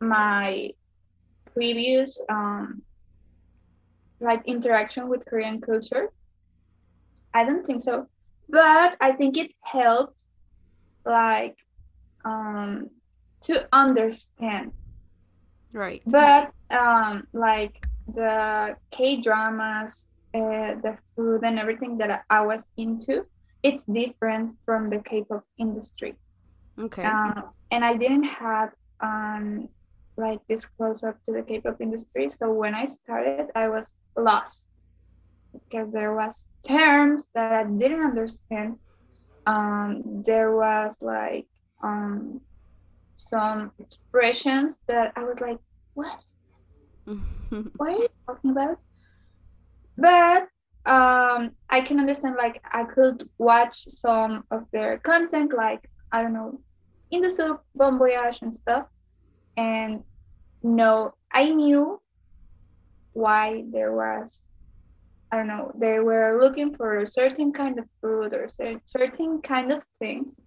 my 0.00 0.70
previous 1.54 2.20
um 2.28 2.82
like 4.20 4.42
interaction 4.46 5.08
with 5.08 5.24
korean 5.24 5.60
culture. 5.60 6.08
I 7.32 7.44
don't 7.44 7.64
think 7.64 7.80
so 7.80 8.06
but 8.48 8.96
i 9.00 9.12
think 9.12 9.36
it 9.36 9.52
helped 9.62 10.14
like 11.04 11.56
um 12.24 12.90
to 13.42 13.66
understand. 13.72 14.72
Right. 15.72 16.02
But 16.04 16.50
um 16.70 17.26
like 17.32 17.80
the 18.06 18.76
k 18.90 19.20
dramas 19.20 20.10
uh, 20.34 20.74
the 20.82 20.98
food 21.16 21.42
and 21.42 21.58
everything 21.58 21.98
that 21.98 22.24
i 22.30 22.40
was 22.40 22.68
into 22.76 23.24
it's 23.62 23.84
different 23.84 24.52
from 24.64 24.86
the 24.86 24.98
k-pop 24.98 25.44
industry 25.58 26.14
okay 26.78 27.04
um, 27.04 27.44
and 27.70 27.84
i 27.84 27.94
didn't 27.94 28.24
have 28.24 28.70
um 29.00 29.68
like 30.16 30.40
this 30.48 30.66
close 30.76 31.02
up 31.02 31.16
to 31.26 31.34
the 31.34 31.42
k-pop 31.42 31.80
industry 31.80 32.30
so 32.38 32.52
when 32.52 32.74
i 32.74 32.84
started 32.84 33.46
i 33.54 33.68
was 33.68 33.92
lost 34.16 34.68
because 35.52 35.92
there 35.92 36.14
was 36.14 36.46
terms 36.66 37.26
that 37.34 37.52
i 37.52 37.64
didn't 37.64 38.02
understand 38.02 38.76
um 39.46 40.22
there 40.26 40.54
was 40.54 40.96
like 41.00 41.46
um 41.82 42.40
some 43.20 43.72
expressions 43.78 44.80
that 44.88 45.12
I 45.16 45.24
was 45.24 45.40
like, 45.40 45.58
what? 45.94 46.20
what 47.76 47.88
are 47.88 47.90
you 47.90 48.08
talking 48.26 48.50
about? 48.50 48.78
But 49.96 50.48
um, 50.86 51.52
I 51.68 51.82
can 51.82 51.98
understand, 52.00 52.36
like, 52.36 52.60
I 52.64 52.84
could 52.84 53.28
watch 53.38 53.84
some 53.88 54.44
of 54.50 54.64
their 54.72 54.98
content, 54.98 55.52
like, 55.52 55.88
I 56.12 56.22
don't 56.22 56.32
know, 56.32 56.60
In 57.10 57.22
the 57.22 57.30
SOOP, 57.30 57.62
Bon 57.74 57.98
Voyage, 57.98 58.38
and 58.42 58.54
stuff. 58.54 58.86
And 59.56 60.04
no, 60.62 61.14
I 61.32 61.48
knew 61.50 62.00
why 63.12 63.64
there 63.70 63.92
was, 63.92 64.42
I 65.30 65.36
don't 65.36 65.48
know, 65.48 65.72
they 65.78 65.98
were 66.00 66.38
looking 66.40 66.74
for 66.74 66.98
a 66.98 67.06
certain 67.06 67.52
kind 67.52 67.78
of 67.78 67.86
food 68.00 68.34
or 68.34 68.46
certain 68.48 69.42
kind 69.42 69.72
of 69.72 69.84
things. 70.00 70.38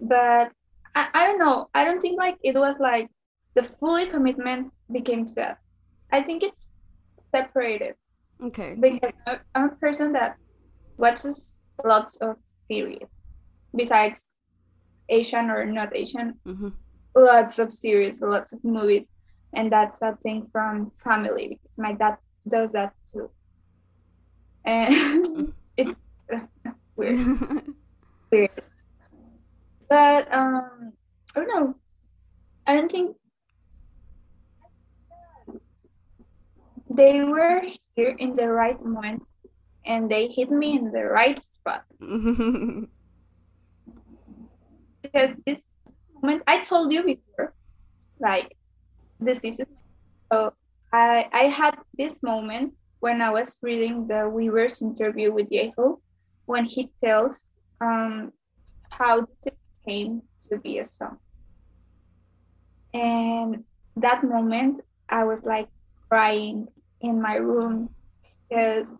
But 0.00 0.52
I, 0.94 1.08
I 1.14 1.26
don't 1.26 1.38
know. 1.38 1.68
I 1.74 1.84
don't 1.84 2.00
think 2.00 2.18
like 2.18 2.36
it 2.42 2.54
was 2.54 2.78
like 2.78 3.10
the 3.54 3.62
fully 3.62 4.06
commitment 4.06 4.72
became 4.90 5.26
to 5.26 5.34
that. 5.34 5.58
I 6.12 6.22
think 6.22 6.42
it's 6.42 6.70
separated. 7.34 7.94
Okay. 8.42 8.76
Because 8.78 9.12
I'm 9.54 9.70
a 9.70 9.76
person 9.76 10.12
that 10.12 10.36
watches 10.96 11.62
lots 11.84 12.16
of 12.16 12.36
series 12.68 13.26
besides 13.74 14.34
Asian 15.08 15.50
or 15.50 15.64
not 15.64 15.94
Asian. 15.96 16.34
Mm-hmm. 16.46 16.68
Lots 17.16 17.58
of 17.58 17.72
series, 17.72 18.20
lots 18.20 18.52
of 18.52 18.64
movies, 18.64 19.06
and 19.52 19.70
that's 19.70 20.02
a 20.02 20.16
thing 20.22 20.48
from 20.50 20.90
family 21.02 21.48
because 21.48 21.78
my 21.78 21.92
dad 21.92 22.16
does 22.48 22.72
that 22.72 22.92
too, 23.12 23.30
and 24.64 25.52
it's 25.76 26.08
weird. 26.96 27.16
weird. 28.32 28.50
But 29.88 30.34
um, 30.34 30.92
I 31.36 31.40
don't 31.40 31.48
know. 31.48 31.74
I 32.66 32.74
don't 32.74 32.90
think 32.90 33.16
they 36.94 37.22
were 37.24 37.62
here 37.96 38.14
in 38.18 38.36
the 38.36 38.48
right 38.48 38.80
moment 38.84 39.26
and 39.84 40.10
they 40.10 40.28
hit 40.28 40.50
me 40.50 40.76
in 40.76 40.92
the 40.92 41.04
right 41.04 41.42
spot. 41.44 41.84
because 45.02 45.36
this 45.46 45.66
moment, 46.22 46.42
I 46.46 46.60
told 46.60 46.92
you 46.92 47.02
before, 47.02 47.52
like 48.20 48.56
this 49.20 49.44
is 49.44 49.60
so 50.32 50.52
I 50.92 51.26
I 51.32 51.44
had 51.48 51.76
this 51.98 52.22
moment 52.22 52.74
when 53.00 53.20
I 53.20 53.30
was 53.30 53.58
reading 53.62 54.06
the 54.06 54.30
Weverse 54.30 54.80
interview 54.80 55.32
with 55.32 55.50
J-Hope 55.50 56.00
when 56.46 56.64
he 56.64 56.88
tells 57.04 57.36
um 57.80 58.32
how 58.90 59.26
this 59.42 59.54
came 59.86 60.22
to 60.50 60.58
be 60.58 60.78
a 60.78 60.86
song. 60.86 61.18
And 62.94 63.64
that 63.96 64.22
moment, 64.22 64.80
I 65.08 65.24
was 65.24 65.44
like 65.44 65.68
crying 66.08 66.68
in 67.04 67.20
my 67.20 67.36
room 67.36 67.90
because 68.48 68.94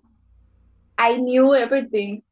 I 0.99 1.17
knew 1.17 1.55
everything. 1.55 2.23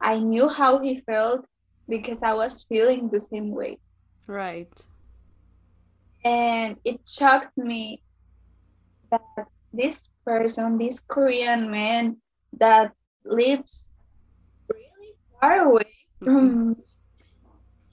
I 0.00 0.18
knew 0.18 0.48
how 0.48 0.80
he 0.80 1.00
felt 1.00 1.46
because 1.88 2.22
I 2.22 2.34
was 2.34 2.64
feeling 2.64 3.08
the 3.08 3.20
same 3.20 3.50
way. 3.50 3.78
Right. 4.26 4.72
And 6.24 6.76
it 6.84 7.00
shocked 7.06 7.56
me 7.56 8.02
that 9.10 9.46
this 9.72 10.08
person, 10.24 10.78
this 10.78 11.00
Korean 11.00 11.70
man 11.70 12.16
that 12.58 12.92
lives 13.24 13.92
really 14.68 15.14
far 15.40 15.60
away 15.60 15.90
from 16.22 16.36
mm-hmm. 16.36 16.72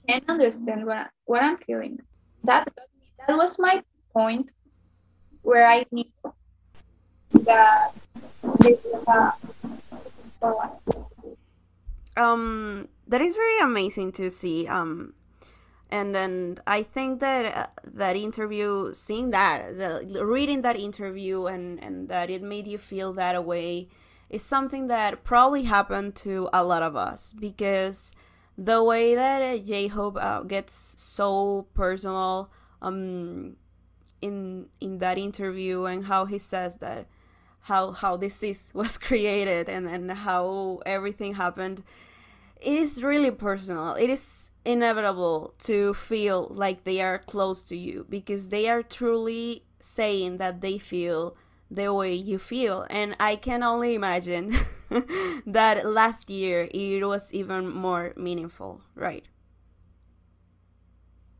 can 0.08 0.22
understand 0.28 0.86
what 0.86 0.98
I, 0.98 1.06
what 1.24 1.42
I'm 1.42 1.58
feeling. 1.58 1.98
That 2.44 2.68
that 3.26 3.36
was 3.36 3.58
my 3.58 3.82
point 4.12 4.52
where 5.42 5.66
I 5.66 5.84
knew 5.90 6.04
um 12.16 12.88
that 13.06 13.20
is 13.20 13.34
very 13.36 13.60
amazing 13.60 14.12
to 14.12 14.30
see 14.30 14.66
um 14.66 15.14
and 15.90 16.14
then 16.14 16.58
I 16.66 16.82
think 16.82 17.20
that 17.20 17.56
uh, 17.56 17.66
that 17.84 18.16
interview, 18.16 18.94
seeing 18.94 19.30
that, 19.30 19.76
the, 19.76 20.24
reading 20.24 20.62
that 20.62 20.76
interview, 20.76 21.46
and 21.46 21.82
and 21.82 22.08
that 22.08 22.30
it 22.30 22.42
made 22.42 22.66
you 22.66 22.78
feel 22.78 23.12
that 23.14 23.44
way, 23.44 23.88
is 24.28 24.42
something 24.42 24.86
that 24.86 25.24
probably 25.24 25.64
happened 25.64 26.14
to 26.16 26.48
a 26.52 26.64
lot 26.64 26.82
of 26.82 26.94
us 26.94 27.34
because 27.38 28.12
the 28.56 28.82
way 28.84 29.14
that 29.14 29.66
J 29.66 29.88
Hope 29.88 30.16
uh, 30.16 30.42
gets 30.42 30.94
so 30.96 31.66
personal 31.74 32.50
um 32.80 33.56
in 34.22 34.66
in 34.80 34.98
that 34.98 35.18
interview 35.18 35.84
and 35.84 36.04
how 36.04 36.24
he 36.24 36.38
says 36.38 36.78
that 36.78 37.06
how 37.62 37.92
how 37.92 38.16
this 38.16 38.42
is 38.42 38.72
was 38.74 38.98
created 38.98 39.68
and 39.68 39.86
and 39.88 40.10
how 40.10 40.80
everything 40.86 41.34
happened 41.34 41.82
it 42.60 42.74
is 42.74 43.02
really 43.02 43.30
personal 43.30 43.94
it 43.94 44.10
is 44.10 44.50
inevitable 44.64 45.54
to 45.58 45.94
feel 45.94 46.48
like 46.50 46.84
they 46.84 47.00
are 47.00 47.18
close 47.18 47.62
to 47.62 47.76
you 47.76 48.06
because 48.08 48.50
they 48.50 48.68
are 48.68 48.82
truly 48.82 49.64
saying 49.80 50.36
that 50.36 50.60
they 50.60 50.78
feel 50.78 51.34
the 51.70 51.92
way 51.94 52.12
you 52.12 52.38
feel. 52.38 52.86
And 52.90 53.16
I 53.20 53.36
can 53.36 53.62
only 53.62 53.94
imagine 53.94 54.56
that 55.46 55.82
last 55.86 56.30
year 56.30 56.68
it 56.72 57.06
was 57.06 57.32
even 57.32 57.68
more 57.72 58.12
meaningful, 58.16 58.80
right? 58.94 59.24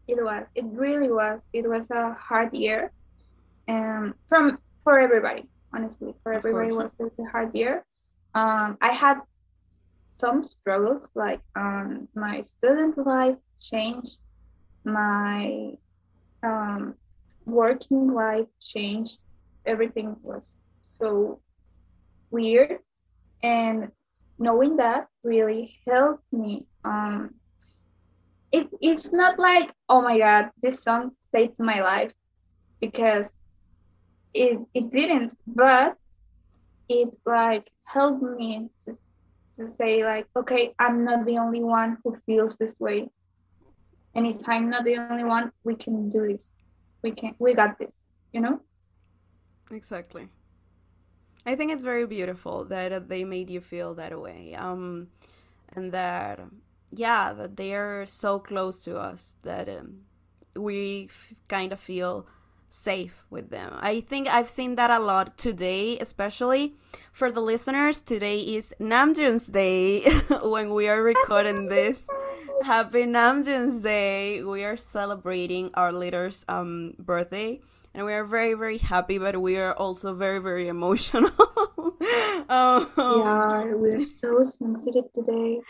It 0.07 0.23
was. 0.23 0.47
It 0.55 0.65
really 0.73 1.11
was. 1.11 1.45
It 1.53 1.69
was 1.69 1.91
a 1.91 2.15
hard 2.15 2.53
year, 2.53 2.91
um, 3.69 4.15
from 4.29 4.59
for 4.83 4.99
everybody, 4.99 5.47
honestly. 5.75 6.15
For 6.23 6.33
everybody, 6.33 6.73
was 6.73 6.95
a 7.01 7.31
hard 7.31 7.55
year. 7.55 7.85
Um, 8.35 8.79
I 8.81 8.93
had 8.93 9.21
some 10.19 10.45
struggles, 10.45 11.09
like 11.15 11.41
um, 11.57 12.09
my 12.15 12.43
student 12.43 12.99
life 12.99 13.37
changed, 13.61 14.19
my 14.85 15.73
um, 16.43 16.95
working 17.47 18.09
life 18.09 18.47
changed. 18.61 19.19
Everything 19.67 20.17
was 20.23 20.53
so 20.85 21.41
weird, 22.31 22.79
and 23.43 23.91
knowing 24.39 24.77
that 24.77 25.09
really 25.23 25.77
helped 25.87 26.25
me. 26.33 26.67
Um, 26.85 27.35
it, 28.53 28.69
it's 28.81 29.13
not 29.13 29.39
like 29.39 29.71
oh 29.89 30.03
my 30.03 30.19
god, 30.19 30.51
this 30.63 30.83
song 30.83 31.13
saved 31.33 31.61
my 31.61 31.81
life 31.81 32.13
because 32.81 33.37
it 34.35 34.59
it 34.75 34.91
didn't, 34.91 35.37
but 35.47 35.97
it 36.89 37.17
like 37.27 37.71
helped 37.85 38.23
me 38.23 38.69
to, 38.85 38.97
to 39.57 39.69
say 39.69 40.05
like 40.05 40.27
okay, 40.37 40.75
I'm 40.79 41.05
not 41.05 41.27
the 41.27 41.39
only 41.39 41.63
one 41.63 41.99
who 42.05 42.17
feels 42.27 42.57
this 42.57 42.75
way, 42.79 43.09
and 44.15 44.27
if 44.27 44.37
I'm 44.47 44.71
not 44.71 44.85
the 44.85 44.97
only 44.97 45.25
one, 45.25 45.53
we 45.65 45.75
can 45.75 46.11
do 46.11 46.29
this. 46.29 46.49
We 47.03 47.13
can 47.13 47.35
we 47.39 47.55
got 47.55 47.79
this. 47.79 47.99
You 48.33 48.41
know. 48.41 48.61
Exactly. 49.71 50.29
I 51.47 51.57
think 51.57 51.73
it's 51.73 51.85
very 51.85 52.07
beautiful 52.07 52.65
that 52.67 52.93
uh, 52.93 52.99
they 53.01 53.25
made 53.25 53.51
you 53.51 53.61
feel 53.61 53.95
that 53.95 54.21
way. 54.21 54.55
Um, 54.55 55.09
and 55.73 55.93
that, 55.93 56.41
yeah, 56.91 57.33
that 57.33 57.57
they 57.57 57.75
are 57.75 58.05
so 58.05 58.39
close 58.39 58.85
to 58.85 58.99
us 58.99 59.37
that 59.43 59.69
um, 59.69 60.03
we 60.55 61.09
kind 61.49 61.73
of 61.73 61.81
feel 61.81 62.27
safe 62.71 63.25
with 63.29 63.51
them. 63.51 63.77
I 63.81 64.01
think 64.01 64.29
I've 64.29 64.49
seen 64.49 64.77
that 64.77 64.91
a 64.91 64.99
lot 65.01 65.37
today, 65.37 65.99
especially 65.99 66.75
for 67.13 67.31
the 67.31 67.41
listeners. 67.41 68.01
Today 68.01 68.39
is 68.39 68.73
Namjoon's 68.81 69.49
Day 69.49 70.09
when 70.43 70.73
we 70.73 70.89
are 70.89 71.03
recording 71.03 71.67
this. 71.67 72.09
Happy 72.63 73.05
Namjoon's 73.05 73.83
Day! 73.83 74.43
We 74.43 74.65
are 74.65 74.77
celebrating 74.77 75.71
our 75.75 75.93
leader's 75.93 76.45
um 76.49 76.95
birthday, 76.99 77.61
and 77.93 78.07
we 78.07 78.13
are 78.13 78.25
very 78.25 78.55
very 78.55 78.79
happy, 78.79 79.19
but 79.19 79.41
we 79.41 79.57
are 79.59 79.75
also 79.75 80.15
very 80.15 80.39
very 80.39 80.69
emotional. 80.77 81.31
um, 82.49 82.87
yeah, 82.97 83.65
we're 83.75 84.05
so 84.05 84.43
sensitive 84.43 85.05
today. 85.15 85.61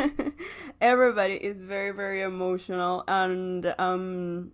everybody 0.80 1.34
is 1.34 1.62
very 1.62 1.90
very 1.90 2.22
emotional, 2.22 3.04
and 3.06 3.74
um, 3.78 4.52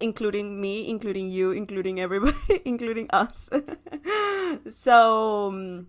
including 0.00 0.60
me, 0.60 0.88
including 0.88 1.30
you, 1.30 1.50
including 1.50 2.00
everybody, 2.00 2.62
including 2.64 3.08
us. 3.10 3.50
so. 4.70 5.48
um, 5.48 5.88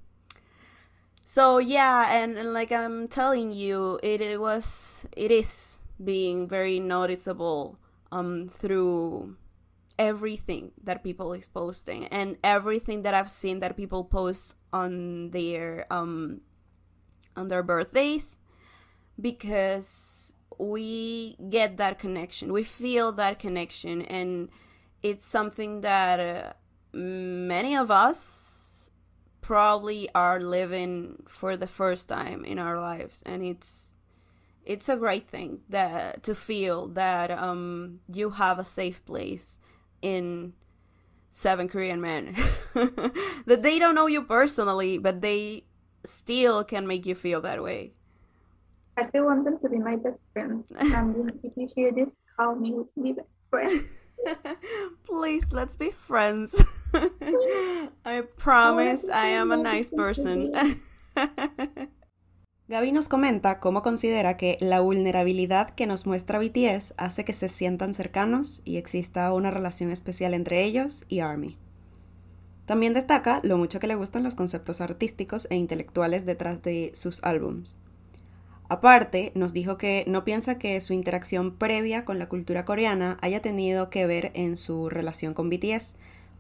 so 1.30 1.60
yeah, 1.60 2.10
and, 2.10 2.40
and 2.40 2.54
like 2.54 2.72
I'm 2.72 3.08
telling 3.08 3.52
you, 3.52 4.00
it, 4.02 4.20
it 4.20 4.42
was 4.42 5.06
it 5.16 5.30
is 5.30 5.80
being 6.04 6.48
very 6.48 6.80
noticeable 6.80 7.78
um 8.12 8.50
through 8.50 9.36
everything 10.00 10.72
that 10.82 11.04
people 11.04 11.34
is 11.34 11.48
posting 11.48 12.08
and 12.08 12.38
everything 12.44 13.04
that 13.04 13.14
I've 13.14 13.30
seen 13.30 13.60
that 13.60 13.78
people 13.78 14.06
post 14.06 14.56
on 14.74 15.30
their 15.30 15.86
um 15.92 16.42
on 17.36 17.46
their 17.46 17.62
birthdays 17.62 18.40
because 19.20 20.34
we 20.60 21.38
get 21.50 21.78
that 21.78 21.98
connection. 21.98 22.52
We 22.52 22.64
feel 22.64 23.12
that 23.14 23.40
connection 23.40 24.02
and 24.04 24.50
it's 25.02 25.26
something 25.26 25.82
that 25.82 26.20
uh, 26.20 26.54
many 26.94 27.76
of 27.76 27.90
us 27.90 28.92
probably 29.42 30.10
are 30.14 30.40
living 30.40 31.24
for 31.28 31.56
the 31.56 31.66
first 31.66 32.10
time 32.10 32.44
in 32.44 32.60
our 32.60 32.80
lives. 32.80 33.24
And 33.26 33.44
it's 33.44 33.94
it's 34.66 34.90
a 34.90 34.98
great 34.98 35.28
thing 35.28 35.62
that 35.70 36.22
to 36.24 36.36
feel 36.36 36.88
that 36.90 37.32
um 37.32 38.02
you 38.14 38.32
have 38.32 38.60
a 38.60 38.66
safe 38.66 39.04
place 39.06 39.60
in 40.02 40.54
seven 41.32 41.70
korean 41.70 42.02
men. 42.02 42.36
That 43.46 43.64
they 43.64 43.80
don't 43.80 43.96
know 43.96 44.08
you 44.08 44.22
personally 44.22 44.98
but 44.98 45.22
they 45.22 45.64
still 46.04 46.64
can 46.64 46.86
make 46.86 47.06
you 47.06 47.16
feel 47.16 47.42
that 47.42 47.64
way 47.64 47.94
I 49.00 49.04
still 49.04 49.26
want 49.26 49.46
them 49.46 49.58
to 49.60 49.70
be 49.70 49.80
my 49.80 49.96
best 49.96 50.20
friends. 50.34 50.68
And 50.78 51.32
if 51.42 51.54
you 51.56 51.70
hear 51.74 51.94
this, 51.94 52.14
call 52.36 52.56
me. 52.56 52.72
Can 52.94 53.04
be 53.04 53.14
best 53.14 53.30
friends. 53.50 53.84
please 55.06 55.54
let's 55.54 55.78
be 55.78 55.92
friends 55.92 56.62
i 58.06 58.22
promise 58.38 59.08
i 59.10 59.28
am 59.28 59.52
a 59.52 59.58
nice 59.58 59.90
person 59.90 60.52
Gaby 62.68 62.92
nos 62.92 63.08
comenta 63.08 63.60
cómo 63.60 63.82
considera 63.82 64.38
que 64.38 64.58
la 64.60 64.82
vulnerabilidad 64.82 65.72
que 65.72 65.88
nos 65.88 66.06
muestra 66.06 66.38
BTS 66.38 66.94
hace 66.98 67.26
que 67.26 67.34
se 67.34 67.50
sientan 67.50 67.96
cercanos 67.96 68.62
y 68.64 68.78
exista 68.78 69.34
una 69.34 69.50
relación 69.50 69.90
especial 69.90 70.36
entre 70.36 70.64
ellos 70.66 71.04
y 71.08 71.22
ARMY. 71.22 71.58
También 72.66 72.94
destaca 72.94 73.40
lo 73.42 73.58
mucho 73.58 73.80
que 73.80 73.88
le 73.88 73.96
gustan 73.96 74.22
los 74.22 74.36
conceptos 74.36 74.82
artísticos 74.82 75.48
e 75.50 75.56
intelectuales 75.56 76.28
detrás 76.28 76.62
de 76.62 76.92
sus 76.94 77.24
álbums. 77.24 77.80
Aparte, 78.70 79.32
nos 79.34 79.52
dijo 79.52 79.78
que 79.78 80.06
no 80.08 80.24
piensa 80.24 80.60
que 80.60 80.80
su 80.80 80.94
interacción 80.94 81.56
previa 81.56 82.06
con 82.06 82.20
la 82.20 82.30
cultura 82.30 82.66
coreana 82.66 83.18
haya 83.22 83.42
tenido 83.42 83.90
que 83.90 84.06
ver 84.06 84.32
en 84.36 84.58
su 84.58 84.90
relación 84.90 85.34
con 85.34 85.50
BTS, 85.50 85.96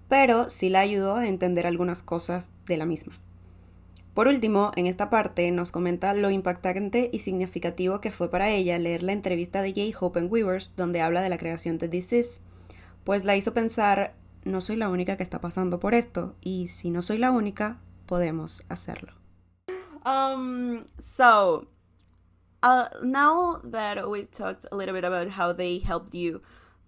pero 0.07 0.51
sí 0.51 0.69
la 0.69 0.79
ayudó 0.79 1.15
a 1.15 1.27
entender 1.27 1.65
algunas 1.65 2.03
cosas 2.03 2.51
de 2.67 2.77
la 2.77 2.85
misma. 2.85 3.13
Por 4.13 4.27
último, 4.27 4.71
en 4.75 4.85
esta 4.85 5.09
parte 5.09 5.49
nos 5.49 5.71
comenta 5.71 6.13
lo 6.13 6.29
impactante 6.29 7.09
y 7.11 7.19
significativo 7.19 7.99
que 7.99 8.11
fue 8.11 8.29
para 8.29 8.49
ella 8.49 8.77
leer 8.77 9.01
la 9.01 9.13
entrevista 9.13 9.63
de 9.63 9.71
J-Hope 9.71 10.19
en 10.19 10.31
Weavers 10.31 10.75
donde 10.75 11.01
habla 11.01 11.21
de 11.21 11.29
la 11.29 11.37
creación 11.37 11.79
de 11.79 11.87
This 11.87 12.13
Is, 12.13 12.41
pues 13.05 13.25
la 13.25 13.37
hizo 13.37 13.55
pensar, 13.55 14.13
no 14.43 14.61
soy 14.61 14.75
la 14.75 14.89
única 14.89 15.17
que 15.17 15.23
está 15.23 15.41
pasando 15.41 15.79
por 15.79 15.95
esto, 15.95 16.35
y 16.41 16.67
si 16.67 16.91
no 16.91 17.01
soy 17.01 17.17
la 17.17 17.31
única, 17.31 17.79
podemos 18.05 18.65
hacerlo. 18.69 19.13
Um, 20.05 20.85
so, 20.99 21.67
uh, 22.61 22.89
now 23.03 23.61
that 23.63 24.09
we've 24.09 24.29
talked 24.29 24.65
a 24.71 24.75
little 24.75 24.93
bit 24.93 25.03
about 25.03 25.29
how 25.29 25.53
they 25.53 25.79
helped 25.79 26.13
you 26.13 26.41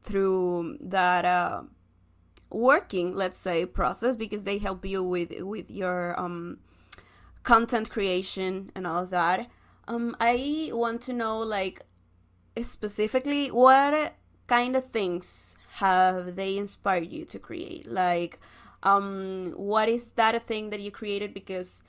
through 0.04 0.78
that 0.82 1.26
uh, 1.26 1.64
working, 2.50 3.16
let's 3.16 3.38
say, 3.38 3.66
process, 3.66 4.18
because 4.18 4.44
they 4.44 4.58
help 4.58 4.86
you 4.86 5.04
with 5.04 5.32
with 5.40 5.72
your 5.72 6.20
um, 6.20 6.60
content 7.44 7.90
creation 7.90 8.72
and 8.76 8.86
all 8.86 9.04
of 9.04 9.10
that. 9.12 9.50
Um, 9.88 10.16
I 10.20 10.70
want 10.74 11.02
to 11.04 11.14
know, 11.14 11.40
like, 11.40 11.82
specifically, 12.62 13.50
what 13.50 14.16
kind 14.48 14.76
of 14.76 14.86
things 14.86 15.58
have 15.76 16.36
they 16.36 16.58
inspired 16.58 17.12
you 17.12 17.26
to 17.26 17.40
create? 17.40 17.90
Like, 17.90 18.40
um, 18.84 19.54
what 19.56 19.90
is 19.90 20.10
that 20.12 20.36
a 20.36 20.40
thing 20.40 20.70
that 20.70 20.82
you 20.82 20.92
created 20.92 21.34
because 21.34 21.84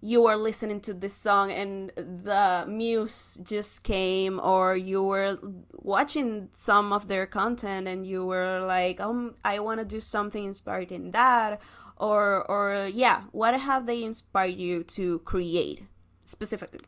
you 0.00 0.22
were 0.22 0.36
listening 0.36 0.80
to 0.80 0.94
this 0.94 1.14
song 1.14 1.50
and 1.50 1.90
the 1.96 2.64
muse 2.68 3.38
just 3.42 3.82
came 3.82 4.38
or 4.40 4.76
you 4.76 5.02
were 5.02 5.38
watching 5.72 6.48
some 6.52 6.92
of 6.92 7.08
their 7.08 7.26
content 7.26 7.88
and 7.88 8.06
you 8.06 8.24
were 8.24 8.60
like 8.60 9.00
um 9.00 9.34
i 9.44 9.58
want 9.58 9.80
to 9.80 9.86
do 9.86 10.00
something 10.00 10.44
inspired 10.44 10.92
in 10.92 11.10
that 11.12 11.60
or 11.96 12.48
or 12.50 12.86
yeah 12.92 13.22
what 13.32 13.58
have 13.58 13.86
they 13.86 14.04
inspired 14.04 14.54
you 14.54 14.84
to 14.84 15.18
create 15.20 15.82
specifically? 16.26 16.80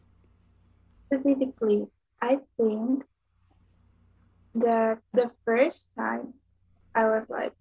Specifically, 1.07 1.87
I 2.21 2.39
think 2.59 3.05
that 4.57 4.99
the 5.15 5.31
first 5.45 5.95
time 5.95 6.35
I 6.95 7.05
was 7.05 7.31
like, 7.31 7.53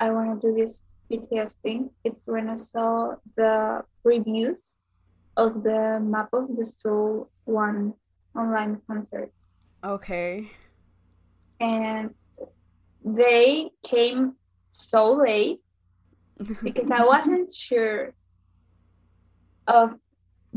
I 0.00 0.10
want 0.10 0.40
to 0.40 0.48
do 0.48 0.58
this 0.58 0.88
BTS 1.10 1.56
thing, 1.62 1.90
it's 2.04 2.26
when 2.26 2.48
I 2.48 2.54
saw 2.54 3.14
the 3.36 3.82
reviews 4.04 4.62
of 5.36 5.62
the 5.62 6.00
Map 6.00 6.28
of 6.32 6.54
the 6.54 6.64
Soul 6.64 7.30
one 7.44 7.94
online 8.36 8.80
concert. 8.86 9.30
okay 9.84 10.50
And 11.60 12.14
they 13.04 13.70
came 13.84 14.34
so 14.70 15.12
late 15.12 15.60
because 16.62 16.90
I 16.90 17.04
wasn't 17.04 17.52
sure 17.66 18.14
of 19.66 19.94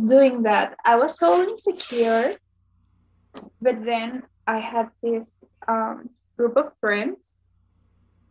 doing 0.06 0.44
that. 0.44 0.78
I 0.86 0.98
was 0.98 1.18
so 1.18 1.44
insecure, 1.44 2.36
but 3.62 3.84
then 3.86 4.24
I 4.46 4.60
had 4.60 4.90
this 5.04 5.44
um, 5.68 6.10
group 6.38 6.58
of 6.58 6.72
friends. 6.80 7.37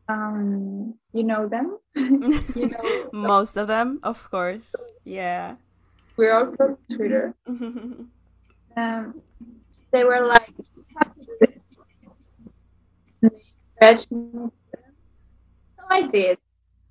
Um, 0.08 0.94
you 1.12 1.24
know 1.24 1.48
them. 1.48 1.78
you 1.96 2.68
know, 2.70 2.82
some- 3.10 3.20
most 3.22 3.56
of 3.56 3.66
them 3.66 3.98
of 4.02 4.30
course 4.30 4.74
yeah 5.04 5.56
we're 6.16 6.32
all 6.32 6.54
from 6.56 6.78
Twitter. 6.90 7.34
Um, 8.76 9.22
they 9.90 10.04
were 10.04 10.20
like, 10.26 10.52
"You 10.52 10.84
have 11.00 11.14
to 11.16 11.24
do 11.24 11.32
this." 11.40 11.56
They 13.22 13.28
encouraged 13.80 14.12
me. 14.12 14.50
So 15.76 15.82
I 15.88 16.02
did, 16.12 16.36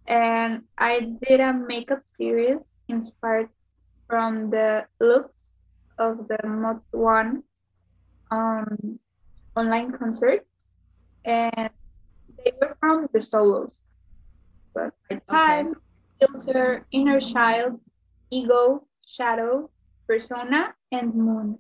and 0.07 0.63
I 0.79 1.13
did 1.21 1.39
a 1.41 1.53
makeup 1.53 2.01
series 2.17 2.57
inspired 2.89 3.49
from 4.09 4.49
the 4.49 4.87
looks 4.99 5.37
of 5.99 6.27
the 6.27 6.41
MOS 6.41 6.81
One 6.89 7.43
um, 8.31 8.97
online 9.55 9.91
concert, 9.93 10.41
and 11.23 11.69
they 12.45 12.53
were 12.61 12.77
from 12.79 13.07
the 13.13 13.19
solos. 13.21 13.83
Like 14.75 15.25
time, 15.27 15.73
filter, 16.19 16.85
inner 16.91 17.19
child, 17.19 17.79
ego, 18.29 18.85
shadow, 19.05 19.69
persona, 20.07 20.75
and 20.91 21.13
moon. 21.15 21.59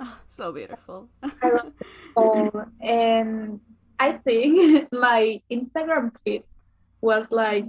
Oh, 0.00 0.18
so 0.28 0.52
beautiful. 0.52 1.08
I 1.22 1.50
love 1.50 1.72
all, 2.16 2.66
and 2.82 3.60
I 3.98 4.12
think 4.12 4.88
my 4.92 5.40
Instagram 5.50 6.12
feed 6.24 6.42
was 7.00 7.30
like 7.30 7.64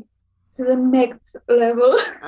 to 0.58 0.63
the 0.63 0.76
next 0.76 1.22
level. 1.48 1.96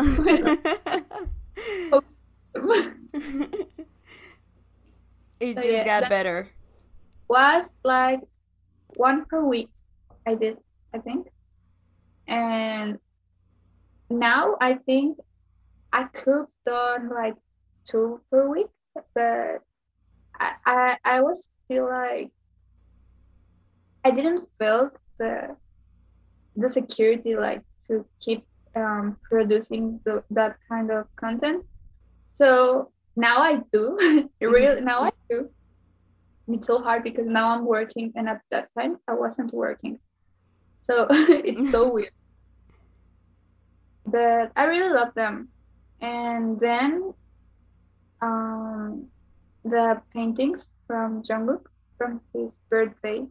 it 5.39 5.55
So, 5.55 5.61
just 5.61 5.67
yeah, 5.67 5.83
got 6.01 6.09
better. 6.09 6.49
was 7.27 7.77
like 7.83 8.21
one 8.95 9.25
per 9.25 9.43
week 9.43 9.69
I 10.29 10.35
did, 10.35 10.59
I 10.93 10.99
think. 10.99 11.27
And 12.27 12.99
now 14.11 14.57
I 14.61 14.73
think 14.73 15.17
I 15.91 16.03
could 16.03 16.45
done 16.67 17.09
like 17.09 17.33
two 17.83 18.21
per 18.29 18.47
week, 18.47 18.67
but 19.15 19.61
I 20.39 20.53
I, 20.65 20.97
I 21.03 21.21
was 21.21 21.49
still 21.65 21.89
like 21.89 22.29
I 24.05 24.11
didn't 24.11 24.47
feel 24.59 24.91
the 25.17 25.57
the 26.55 26.69
security 26.69 27.35
like 27.35 27.63
to 27.87 28.05
keep 28.21 28.45
um, 28.75 29.17
producing 29.23 29.99
the, 30.05 30.23
that 30.29 30.57
kind 30.69 30.91
of 30.91 31.07
content. 31.15 31.65
So 32.25 32.91
now 33.15 33.37
I 33.37 33.61
do. 33.73 34.29
really 34.41 34.81
now 34.81 34.99
I 35.01 35.11
do 35.27 35.49
it's 36.53 36.67
so 36.67 36.79
hard 36.79 37.03
because 37.03 37.25
now 37.25 37.49
I'm 37.49 37.65
working 37.65 38.11
and 38.15 38.27
at 38.27 38.41
that 38.51 38.69
time 38.77 38.97
I 39.07 39.13
wasn't 39.13 39.53
working. 39.53 39.99
So 40.89 41.07
it's 41.11 41.69
so 41.69 41.91
weird. 41.93 42.11
But 44.05 44.51
I 44.55 44.65
really 44.65 44.89
love 44.93 45.13
them. 45.15 45.49
And 46.01 46.59
then 46.59 47.13
um 48.21 49.07
the 49.63 50.01
paintings 50.13 50.69
from 50.87 51.21
Jungkook 51.23 51.65
from 51.97 52.21
his 52.33 52.61
birthday 52.71 53.25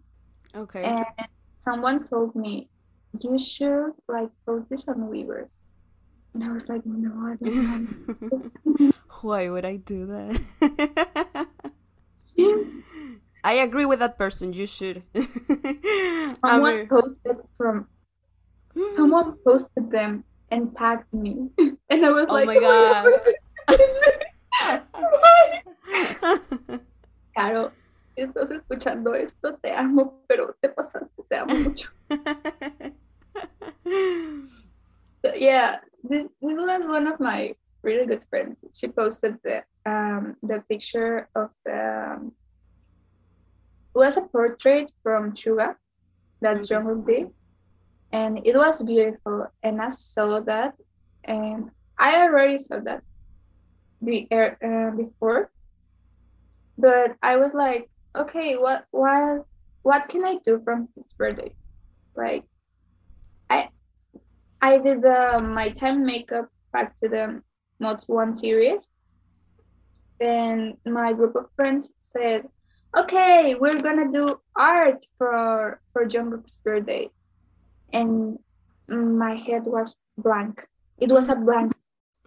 Okay. 0.55 0.83
and 0.85 1.29
someone 1.59 2.07
told 2.07 2.35
me 2.37 2.69
you 3.21 3.39
should 3.39 3.93
like 4.09 4.31
post 4.47 4.69
this 4.71 4.87
on 4.89 5.09
Weverse. 5.11 5.63
And 6.35 6.45
I 6.45 6.53
was 6.53 6.69
like, 6.69 6.83
no, 6.85 7.11
I 7.27 7.37
don't 7.37 7.57
want 7.69 7.89
to 8.31 8.93
Why 9.23 9.49
would 9.49 9.65
I 9.65 9.77
do 9.77 10.07
that? 10.07 10.41
it." 12.37 12.85
I 13.45 13.53
agree 13.55 13.87
with 13.87 14.01
that 14.01 14.19
person. 14.19 14.53
You 14.53 14.67
should. 14.67 15.05
Someone 16.45 16.89
posted 16.89 17.37
from 17.57 17.87
someone 18.97 19.37
posted 19.45 19.91
them 19.91 20.25
and 20.51 20.75
tagged 20.77 21.13
me 21.13 21.49
and 21.91 22.07
i 22.07 22.11
was 22.11 22.29
like, 22.29 22.49
Oh 22.49 22.53
like 22.53 22.57
my 22.61 22.61
God. 22.61 23.21
God. 23.69 23.81
Caro 27.37 27.73
si 28.15 28.23
estás 28.23 28.51
escuchando 28.51 29.15
esto 29.15 29.57
te 29.63 29.71
amo 29.73 30.23
pero 30.27 30.55
te 30.61 30.69
pasaste 30.71 31.23
te 31.29 31.37
amo 31.37 31.55
mucho 31.55 31.89
so 35.23 35.33
yeah 35.37 35.79
this, 36.03 36.27
this 36.43 36.59
was 36.59 36.83
one 36.87 37.07
of 37.07 37.21
my 37.21 37.55
really 37.83 38.07
good 38.07 38.25
friends 38.29 38.65
she 38.75 38.89
posted 38.89 39.39
the 39.45 39.63
um 39.87 40.37
the 40.43 40.61
picture 40.69 41.29
of 41.37 41.51
the 41.65 42.17
um, 42.17 42.33
was 43.99 44.17
a 44.17 44.23
portrait 44.23 44.91
from 45.03 45.33
Suga 45.33 45.75
that. 46.41 46.59
Jungkook 46.59 47.07
did 47.07 47.27
and 48.13 48.41
it 48.47 48.57
was 48.57 48.83
beautiful 48.83 49.47
and 49.63 49.83
i 49.83 49.89
saw 49.91 50.41
that 50.41 50.75
and 51.25 51.71
i 51.99 52.23
already 52.23 52.59
saw 52.59 52.79
that 52.79 53.03
be, 54.05 54.29
er, 54.33 54.57
uh, 54.65 54.97
before 54.97 55.51
but 56.79 57.17
i 57.23 57.37
was 57.37 57.53
like 57.53 57.91
okay 58.17 58.55
what 58.57 58.85
what 58.93 59.45
what 59.83 60.09
can 60.09 60.25
i 60.25 60.37
do 60.45 60.61
from 60.65 60.89
this 60.97 61.13
birthday 61.19 61.53
like 62.17 62.45
i 63.51 63.69
i 64.63 64.79
did 64.79 65.03
the 65.03 65.41
my 65.43 65.69
time 65.71 66.05
makeup 66.05 66.49
back 66.73 66.97
to 66.97 67.09
the 67.09 67.43
mods 67.81 68.09
one 68.09 68.33
series 68.33 68.81
and 70.21 70.77
my 70.87 71.13
group 71.13 71.35
of 71.37 71.47
friends 71.57 71.91
said 72.13 72.47
okay 72.97 73.55
we're 73.55 73.83
gonna 73.83 74.11
do 74.11 74.41
art 74.57 75.05
for 75.19 75.81
for 75.93 76.07
jungkook's 76.07 76.59
birthday 76.65 77.09
and 77.93 78.39
my 78.89 79.35
head 79.35 79.65
was 79.65 79.95
blank. 80.17 80.67
It 80.99 81.11
was 81.11 81.29
a 81.29 81.37
blank, 81.37 81.73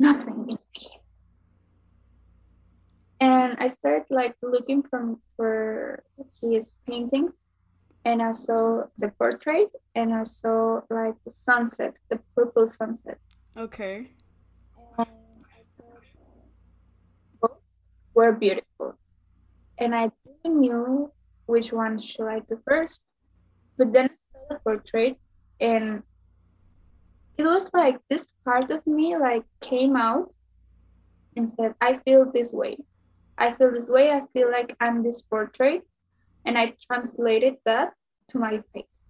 nothing 0.00 0.34
in 0.34 0.46
my 0.46 0.58
head. 0.74 1.00
And 3.20 3.56
I 3.58 3.68
started 3.68 4.06
like 4.10 4.34
looking 4.42 4.82
from 4.82 5.20
for 5.36 6.02
his 6.40 6.76
paintings, 6.88 7.42
and 8.04 8.22
I 8.22 8.32
saw 8.32 8.84
the 8.98 9.08
portrait, 9.18 9.68
and 9.94 10.14
I 10.14 10.22
saw 10.24 10.80
like 10.90 11.14
the 11.24 11.30
sunset, 11.30 11.94
the 12.10 12.18
purple 12.34 12.66
sunset. 12.66 13.18
okay. 13.56 14.10
And 14.98 15.06
both 17.40 17.58
were 18.14 18.32
beautiful, 18.32 18.98
and 19.82 19.94
I 19.94 20.10
didn't 20.24 20.60
knew 20.60 21.10
which 21.46 21.72
one 21.72 21.98
should 21.98 22.28
I 22.28 22.40
do 22.40 22.58
first. 22.66 23.02
But 23.76 23.92
then 23.92 24.10
I 24.10 24.16
saw 24.16 24.46
the 24.48 24.60
portrait, 24.60 25.18
and 25.60 26.02
it 27.38 27.44
was 27.44 27.70
like 27.74 27.98
this 28.08 28.26
part 28.44 28.70
of 28.70 28.86
me 28.86 29.16
like 29.16 29.44
came 29.60 29.96
out 29.96 30.32
and 31.36 31.48
said, 31.48 31.74
"I 31.80 31.96
feel 32.04 32.30
this 32.30 32.52
way. 32.52 32.76
I 33.38 33.54
feel 33.54 33.72
this 33.72 33.88
way. 33.88 34.10
I 34.12 34.20
feel 34.32 34.50
like 34.50 34.76
I'm 34.80 35.02
this 35.02 35.22
portrait," 35.22 35.82
and 36.44 36.58
I 36.58 36.74
translated 36.86 37.56
that 37.64 37.94
to 38.28 38.38
my 38.38 38.62
face, 38.72 39.04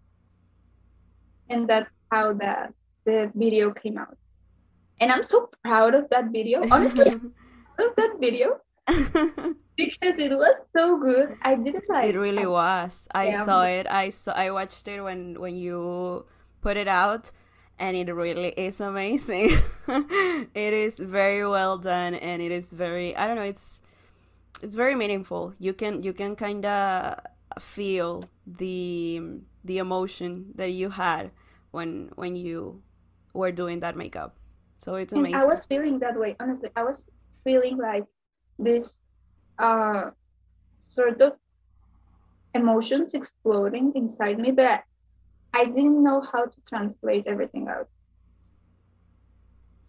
and 1.50 1.68
that's 1.68 1.92
how 2.11 2.32
the 2.32 2.72
the 3.04 3.30
video 3.35 3.72
came 3.72 3.98
out. 3.98 4.16
And 5.00 5.11
I'm 5.11 5.24
so 5.24 5.50
proud 5.64 5.94
of 5.94 6.08
that 6.11 6.30
video. 6.30 6.62
Honestly, 6.70 7.11
I'm 7.11 7.35
proud 7.76 7.88
of 7.90 7.96
that 7.96 8.16
video 8.20 8.61
because 9.76 10.18
it 10.18 10.30
was 10.32 10.56
so 10.76 10.98
good. 10.98 11.37
I 11.42 11.54
didn't 11.56 11.88
like 11.88 12.04
it 12.04 12.16
really 12.16 12.46
was. 12.46 13.08
I 13.14 13.30
Yeah. 13.30 13.44
saw 13.44 13.64
it. 13.64 13.87
I 13.88 14.11
saw. 14.11 14.32
I 14.32 14.50
watched 14.50 14.87
it 14.88 15.00
when 15.02 15.38
when 15.40 15.56
you 15.56 16.24
put 16.61 16.76
it 16.76 16.88
out, 16.88 17.30
and 17.78 17.96
it 17.96 18.12
really 18.12 18.48
is 18.56 18.80
amazing. 18.80 19.50
it 20.54 20.72
is 20.72 20.98
very 20.98 21.46
well 21.46 21.78
done, 21.78 22.14
and 22.14 22.42
it 22.42 22.50
is 22.52 22.72
very. 22.72 23.16
I 23.16 23.26
don't 23.26 23.37
know. 23.37 23.42
It's 23.46 23.80
it's 24.62 24.74
very 24.74 24.94
meaningful. 24.94 25.54
You 25.58 25.72
can 25.74 26.02
you 26.02 26.12
can 26.12 26.37
kind 26.37 26.64
of 26.66 27.20
feel 27.61 28.28
the 28.46 29.20
the 29.64 29.78
emotion 29.78 30.52
that 30.56 30.70
you 30.72 30.90
had 30.90 31.30
when 31.70 32.11
when 32.16 32.37
you 32.37 32.82
were 33.35 33.52
doing 33.52 33.80
that 33.80 33.96
makeup. 33.96 34.37
So 34.78 34.96
it's 34.96 35.14
And 35.14 35.20
amazing. 35.20 35.38
I 35.40 35.44
was 35.44 35.66
feeling 35.66 35.98
that 36.00 36.18
way. 36.18 36.37
Honestly, 36.40 36.70
I 36.76 36.82
was 36.82 37.06
feeling 37.44 37.76
like 37.78 38.04
this 38.58 39.02
uh 39.58 40.10
sort 40.82 41.20
of 41.20 41.34
emotions 42.54 43.14
exploding 43.14 43.92
inside 43.94 44.38
me, 44.38 44.50
but 44.50 44.66
I, 44.66 44.82
I 45.52 45.64
didn't 45.66 46.02
know 46.02 46.20
how 46.20 46.44
to 46.44 46.60
translate 46.68 47.26
everything 47.26 47.68
out. 47.68 47.88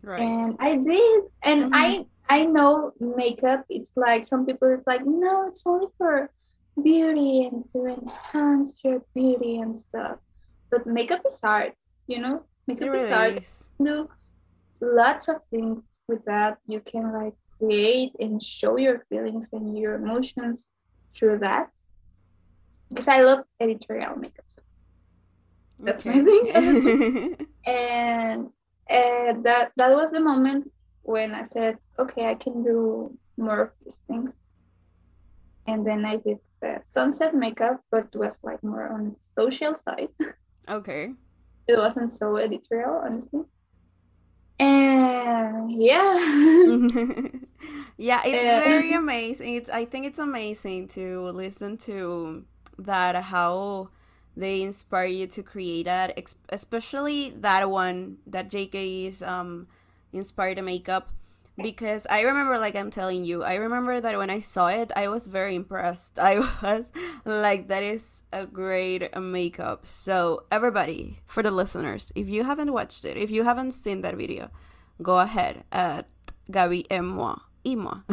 right. 0.04 0.20
And 0.20 0.56
I 0.60 0.76
did. 0.78 1.24
And 1.44 1.64
Mhm. 1.64 1.70
I 1.74 2.06
I 2.30 2.46
know 2.46 2.94
makeup 3.00 3.66
it's 3.70 3.94
like 3.96 4.24
some 4.24 4.46
people 4.46 4.70
it's 4.74 4.88
like, 4.88 5.06
no, 5.06 5.46
it's 5.48 5.64
only 5.66 5.88
for 5.98 6.32
beauty 6.82 7.46
and 7.46 7.66
to 7.72 7.86
enhance 7.86 8.76
your 8.84 9.02
beauty 9.14 9.58
and 9.60 9.76
stuff. 9.78 10.20
But 10.72 10.86
makeup 10.88 11.22
is 11.26 11.40
art, 11.44 11.76
you 12.08 12.20
know? 12.20 12.44
Makeup 12.68 12.94
is 12.96 13.10
art. 13.12 13.36
really 13.36 13.38
is. 13.38 13.70
do 13.84 14.10
lots 14.82 15.28
of 15.28 15.44
things 15.52 15.84
with 16.08 16.24
that. 16.26 16.58
You 16.68 16.82
can 16.82 17.12
like 17.14 17.36
create 17.64 18.14
and 18.20 18.42
show 18.42 18.78
your 18.78 19.00
feelings 19.10 19.48
and 19.54 19.78
your 19.78 19.96
emotions 19.96 20.68
through 21.16 21.40
that. 21.40 21.70
Because 22.90 23.08
I 23.08 23.22
love 23.22 23.46
editorial 23.60 24.16
makeup. 24.16 24.46
So 24.50 24.62
That's 25.80 26.06
my 26.06 26.20
Okay. 26.20 27.36
and 27.66 28.48
uh, 28.90 29.34
that 29.44 29.72
that 29.78 29.96
was 29.96 30.12
the 30.12 30.20
moment 30.20 30.72
when 31.04 31.34
I 31.34 31.44
said, 31.44 31.78
okay, 32.00 32.28
I 32.28 32.36
can 32.36 32.64
do 32.64 33.18
more 33.38 33.62
of 33.62 33.72
these 33.84 34.02
things. 34.08 34.38
And 35.66 35.86
then 35.86 36.06
I 36.06 36.18
did 36.18 36.40
the 36.62 36.80
sunset 36.84 37.34
makeup, 37.34 37.82
but 37.92 38.08
it 38.14 38.18
was 38.18 38.40
like 38.44 38.64
more 38.64 38.88
on 38.88 39.16
the 39.16 39.42
social 39.42 39.76
side. 39.78 40.10
okay. 40.70 41.14
it 41.68 41.78
wasn't 41.78 42.12
so 42.12 42.38
editorial, 42.38 43.02
honestly. 43.04 43.42
And 44.60 45.82
yeah, 45.82 46.16
yeah, 47.98 48.22
it's 48.26 48.66
Uh, 48.66 48.68
very 48.70 48.94
amazing. 49.04 49.56
It's 49.56 49.70
I 49.70 49.86
think 49.86 50.06
it's 50.06 50.20
amazing 50.20 50.88
to 50.90 51.30
listen 51.30 51.78
to 51.90 52.44
that 52.80 53.16
how 53.16 53.90
they 54.36 54.62
inspire 54.64 55.06
you 55.06 55.28
to 55.28 55.44
create 55.44 55.86
that, 55.86 56.18
especially 56.50 57.30
that 57.38 57.70
one 57.70 58.18
that 58.28 58.50
JK 58.50 59.06
is 59.08 59.22
um 59.22 59.68
inspired 60.12 60.56
to 60.58 60.62
make 60.64 60.90
up 60.90 61.10
because 61.56 62.08
I 62.10 62.22
remember 62.22 62.58
like 62.58 62.76
I'm 62.76 62.90
telling 62.90 63.26
you, 63.26 63.44
I 63.44 63.56
remember 63.56 64.02
that 64.02 64.18
when 64.18 64.32
I 64.32 64.40
saw 64.40 64.70
it, 64.70 64.92
I 64.96 65.08
was 65.08 65.28
very 65.28 65.54
impressed. 65.56 66.18
I 66.32 66.40
was 66.40 66.92
like 67.26 67.68
that 67.68 67.84
is 67.84 68.24
a 68.34 68.48
great 68.48 69.16
makeup. 69.16 69.86
So 69.86 70.46
everybody, 70.52 71.20
for 71.28 71.44
the 71.44 71.52
listeners, 71.52 72.12
if 72.16 72.28
you 72.28 72.44
haven't 72.44 72.74
watched 72.74 73.06
it, 73.06 73.18
if 73.18 73.30
you 73.30 73.44
haven't 73.44 73.74
seen 73.74 74.02
that 74.02 74.16
video, 74.18 74.50
go 75.02 75.20
ahead 75.20 75.64
at 75.72 76.08
Gabi 76.52 76.86
et 76.90 77.02
moi 77.66 77.98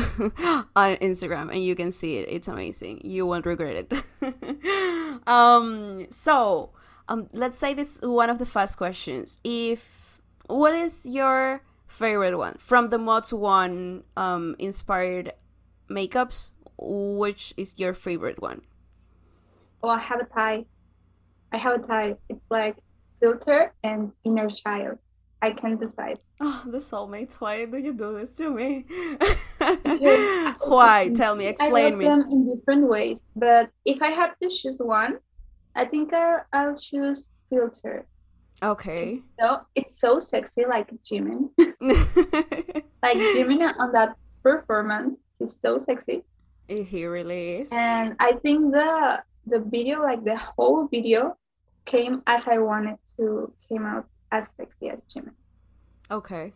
on 0.77 0.97
Instagram 1.03 1.51
and 1.51 1.65
you 1.65 1.75
can 1.75 1.91
see 1.93 2.17
it. 2.19 2.29
It's 2.29 2.49
amazing. 2.49 3.01
You 3.05 3.27
won't 3.27 3.47
regret 3.47 3.77
it. 3.77 3.91
um 5.27 6.07
so 6.11 6.71
um 7.09 7.29
let's 7.33 7.59
say 7.59 7.75
this 7.75 8.01
one 8.03 8.31
of 8.31 8.39
the 8.39 8.47
first 8.47 8.79
questions. 8.79 9.39
If 9.45 10.21
what 10.47 10.75
is 10.75 11.07
your 11.07 11.63
favorite 11.87 12.37
one 12.37 12.55
from 12.59 12.91
the 12.91 12.99
MOS 12.99 13.33
One 13.33 14.05
um 14.17 14.55
inspired 14.59 15.33
makeups? 15.89 16.51
Which 16.79 17.53
is 17.57 17.75
your 17.79 17.95
favorite 17.95 18.41
one? 18.41 18.63
well, 19.83 19.93
I 19.93 20.01
have 20.01 20.21
a 20.21 20.25
tie. 20.25 20.65
I 21.53 21.57
have 21.59 21.83
a 21.83 21.87
tie. 21.87 22.17
It's 22.29 22.47
like 22.51 22.77
filter 23.21 23.73
and 23.83 24.13
inner 24.25 24.49
child. 24.51 24.99
I 25.43 25.51
can't 25.53 25.81
decide. 25.81 26.19
Oh, 26.41 26.63
the 26.67 26.79
soulmates. 26.79 27.35
Why 27.35 27.65
do 27.65 27.79
you 27.79 27.93
do 27.95 28.15
this 28.19 28.33
to 28.37 28.51
me? 28.51 28.85
Why? 30.67 31.11
Tell 31.15 31.35
me. 31.35 31.47
I 31.47 31.51
Explain 31.51 31.91
love 31.91 31.99
me. 31.99 32.05
them 32.05 32.27
in 32.31 32.47
different 32.47 32.89
ways, 32.89 33.25
but 33.37 33.71
if 33.85 34.03
I 34.03 34.11
have 34.11 34.39
to 34.41 34.49
choose 34.49 34.79
one, 34.79 35.19
I 35.75 35.85
think 35.87 36.13
I'll, 36.13 36.45
I'll 36.53 36.77
choose 36.77 37.31
filter. 37.49 38.07
Okay. 38.63 39.23
So 39.41 39.61
it's 39.75 39.95
so 39.99 40.19
sexy, 40.19 40.65
like 40.67 40.91
Jimin. 41.05 41.49
Like 43.03 43.17
Jimin 43.17 43.65
on 43.79 43.93
that 43.93 44.17
performance, 44.43 45.17
he's 45.39 45.57
so 45.59 45.79
sexy. 45.79 46.23
he 46.69 47.07
really 47.07 47.65
is. 47.65 47.71
And 47.73 48.15
I 48.21 48.33
think 48.45 48.73
the 48.73 49.25
the 49.47 49.61
video, 49.61 50.03
like 50.03 50.23
the 50.23 50.37
whole 50.37 50.87
video, 50.87 51.37
came 51.87 52.23
as 52.27 52.47
I 52.47 52.59
wanted 52.59 52.99
to 53.17 53.51
came 53.67 53.87
out 53.87 54.05
as 54.33 54.49
sexy 54.53 54.89
as 54.91 55.05
Jimin. 55.05 55.35
Okay. 56.11 56.53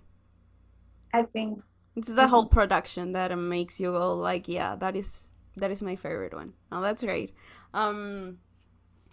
I 1.13 1.23
think 1.23 1.63
It's 1.97 2.13
the 2.13 2.29
whole 2.29 2.47
production 2.47 3.13
that 3.13 3.37
makes 3.39 3.79
you 3.81 3.93
go 3.93 4.15
like, 4.15 4.49
yeah, 4.49 4.75
that 4.77 4.97
is 4.97 5.29
that 5.57 5.71
is 5.71 5.83
my 5.83 5.97
favorite 5.97 6.35
one. 6.35 6.55
Oh, 6.73 6.81
that's 6.81 7.05
great. 7.05 7.35
Um, 7.73 8.39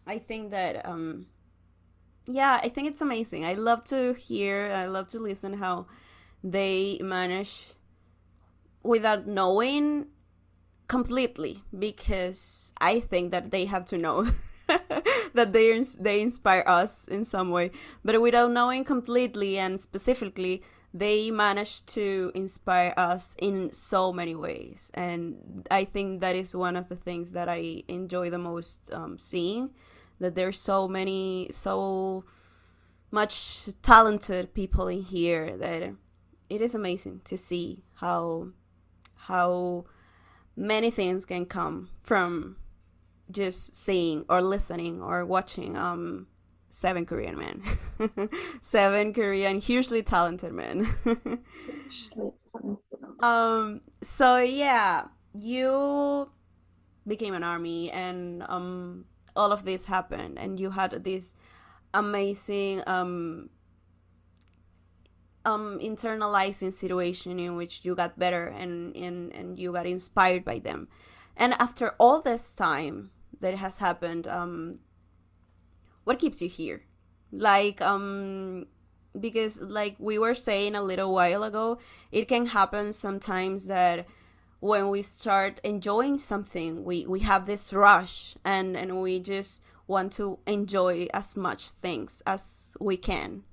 I 0.08 0.18
think 0.20 0.52
that 0.52 0.86
um, 0.86 1.28
yeah, 2.28 2.60
I 2.64 2.70
think 2.70 2.88
it's 2.88 3.02
amazing. 3.02 3.46
I 3.46 3.54
love 3.54 3.86
to 3.86 4.14
hear. 4.14 4.72
I 4.74 4.86
love 4.86 5.08
to 5.10 5.20
listen 5.20 5.54
how 5.54 5.88
they 6.44 7.00
manage 7.02 7.74
without 8.84 9.28
knowing 9.28 10.08
completely 10.88 11.64
because 11.78 12.74
I 12.80 13.00
think 13.00 13.32
that 13.32 13.52
they 13.52 13.66
have 13.66 13.86
to 13.88 13.98
know 13.98 14.28
that 15.34 15.54
they 15.54 15.84
they 16.00 16.22
inspire 16.22 16.64
us 16.68 17.08
in 17.08 17.26
some 17.26 17.50
way, 17.50 17.72
but 18.04 18.22
without 18.22 18.52
knowing 18.52 18.84
completely 18.84 19.58
and 19.58 19.80
specifically, 19.80 20.64
they 20.94 21.32
manage 21.32 21.86
to 21.88 22.32
inspire 22.36 22.94
us 22.98 23.36
in 23.40 23.72
so 23.72 24.12
many 24.12 24.36
ways, 24.36 24.92
and 24.94 25.68
I 25.72 25.86
think 25.86 26.22
that 26.22 26.36
is 26.36 26.56
one 26.56 26.76
of 26.76 26.90
the 26.90 26.96
things 26.96 27.32
that 27.32 27.50
I 27.50 27.84
enjoy 27.88 28.30
the 28.30 28.38
most 28.38 28.92
um, 28.92 29.18
seeing. 29.18 29.72
That 30.20 30.36
there's 30.36 30.60
so 30.60 30.88
many 30.88 31.50
so 31.52 32.26
much 33.10 33.68
talented 33.82 34.54
people 34.54 34.88
in 34.88 35.02
here 35.02 35.58
that 35.58 35.94
it 36.50 36.62
is 36.62 36.76
amazing 36.76 37.22
to 37.26 37.38
see 37.38 37.84
how 37.96 38.50
how 39.16 39.86
many 40.56 40.92
things 40.92 41.26
can 41.26 41.46
come 41.46 41.90
from 42.04 42.58
just 43.32 43.76
seeing 43.76 44.26
or 44.30 44.42
listening 44.42 45.02
or 45.02 45.26
watching 45.26 45.78
um 45.78 46.28
seven 46.70 47.06
korean 47.06 47.38
men. 47.38 47.62
Seven 48.62 49.14
korean 49.14 49.60
hugely 49.60 50.04
talented 50.04 50.54
men. 50.54 50.88
Um 53.22 53.82
so 54.02 54.40
yeah 54.40 55.06
you 55.34 56.32
became 57.06 57.36
an 57.36 57.44
army 57.44 57.92
and 57.92 58.44
um 58.50 59.06
all 59.36 59.52
of 59.52 59.64
this 59.64 59.86
happened 59.86 60.40
and 60.40 60.60
you 60.60 60.72
had 60.72 60.92
this 61.04 61.36
amazing 61.94 62.82
um 62.88 63.50
um 65.46 65.80
internalizing 65.80 66.74
situation 66.74 67.40
in 67.40 67.56
which 67.56 67.84
you 67.84 67.96
got 67.96 68.18
better 68.18 68.48
and 68.48 68.96
and, 68.96 69.34
and 69.34 69.60
you 69.60 69.72
got 69.72 69.86
inspired 69.86 70.46
by 70.46 70.60
them. 70.60 70.88
And 71.38 71.54
after 71.60 71.96
all 71.98 72.22
this 72.22 72.54
time 72.54 73.12
that 73.42 73.56
has 73.56 73.80
happened 73.80 74.28
um 74.28 74.80
what 76.04 76.20
keeps 76.20 76.42
you 76.42 76.50
here? 76.50 76.84
Like 77.32 77.82
um 77.82 78.66
because 79.20 79.62
like 79.62 79.96
we 80.00 80.18
were 80.18 80.34
saying 80.34 80.76
a 80.76 80.82
little 80.82 81.14
while 81.14 81.44
ago 81.44 81.80
it 82.12 82.28
can 82.28 82.48
happen 82.48 82.94
sometimes 82.94 83.66
that 83.68 84.08
when 84.62 84.90
we 84.90 85.02
start 85.02 85.60
enjoying 85.64 86.18
something 86.18 86.84
we 86.84 87.06
we 87.06 87.20
have 87.20 87.46
this 87.46 87.74
rush 87.74 88.36
and 88.46 88.78
and 88.78 89.02
we 89.02 89.20
just 89.20 89.62
want 89.88 90.14
to 90.14 90.40
enjoy 90.46 91.08
as 91.14 91.36
much 91.36 91.72
things 91.72 92.22
as 92.26 92.78
we 92.80 92.96
can. 92.98 93.44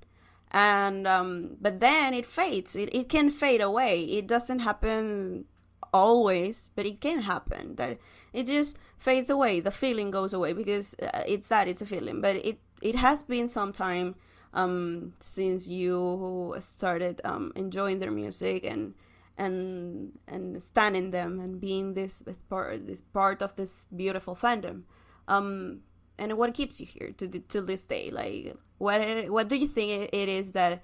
And 0.51 1.07
um 1.07 1.57
but 1.61 1.79
then 1.79 2.13
it 2.13 2.25
fades. 2.25 2.75
It, 2.75 2.93
it 2.93 3.09
can 3.09 3.29
fade 3.29 3.61
away. 3.61 4.03
It 4.03 4.27
doesn't 4.27 4.59
happen 4.59 5.45
always 5.91 6.69
but 6.75 6.85
it 6.85 7.01
can 7.01 7.21
happen 7.21 7.75
that 7.75 7.97
it 8.31 8.45
just 8.45 8.77
fades 8.99 9.29
away 9.29 9.59
the 9.61 9.71
feeling 9.71 10.11
goes 10.11 10.33
away 10.33 10.53
because 10.53 10.95
uh, 11.01 11.23
it's 11.27 11.47
that 11.49 11.67
it's 11.67 11.81
a 11.81 11.85
feeling. 11.85 12.21
But 12.21 12.35
it 12.37 12.59
it 12.81 12.95
has 12.95 13.23
been 13.23 13.47
some 13.49 13.71
time 13.73 14.15
um 14.53 15.13
since 15.21 15.67
you 15.67 16.55
started 16.59 17.21
um 17.23 17.51
enjoying 17.55 17.99
their 17.99 18.11
music 18.11 18.65
and 18.65 18.93
and 19.37 20.11
and 20.27 20.61
standing 20.61 21.11
them 21.11 21.39
and 21.39 21.61
being 21.61 21.93
this 21.93 22.19
this 22.19 22.39
part 22.49 22.85
this 22.87 23.01
part 23.01 23.41
of 23.41 23.55
this 23.55 23.85
beautiful 23.85 24.35
fandom. 24.35 24.83
Um 25.27 25.81
and 26.17 26.37
what 26.37 26.53
keeps 26.53 26.81
you 26.81 26.85
here 26.85 27.11
to 27.17 27.27
th- 27.27 27.47
to 27.49 27.61
this 27.61 27.85
day? 27.85 28.09
Like 28.11 28.55
what 28.77 29.29
what 29.29 29.47
do 29.47 29.55
you 29.55 29.67
think 29.67 29.91
it- 29.91 30.09
it 30.13 30.29
is 30.29 30.51
that 30.53 30.81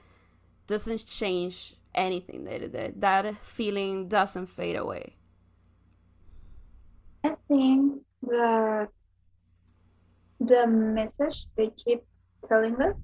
doesn't 0.68 1.06
change 1.06 1.76
anything? 1.94 2.46
That 2.46 2.72
that, 2.72 3.02
that 3.02 3.36
feeling 3.36 4.08
doesn't 4.08 4.48
fade 4.48 4.78
away 4.78 5.16
I 7.26 7.36
think 7.48 8.02
that 8.24 8.90
the 10.40 10.68
message 10.68 11.48
they 11.58 11.72
keep 11.84 12.02
telling 12.48 12.76
us 12.82 13.00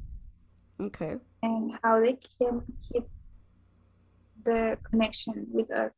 okay 0.79 1.15
and 1.41 1.71
how 1.81 1.99
they 1.99 2.17
can 2.37 2.61
keep 2.87 3.05
the 4.43 4.77
connection 4.89 5.47
with 5.51 5.71
us 5.71 5.93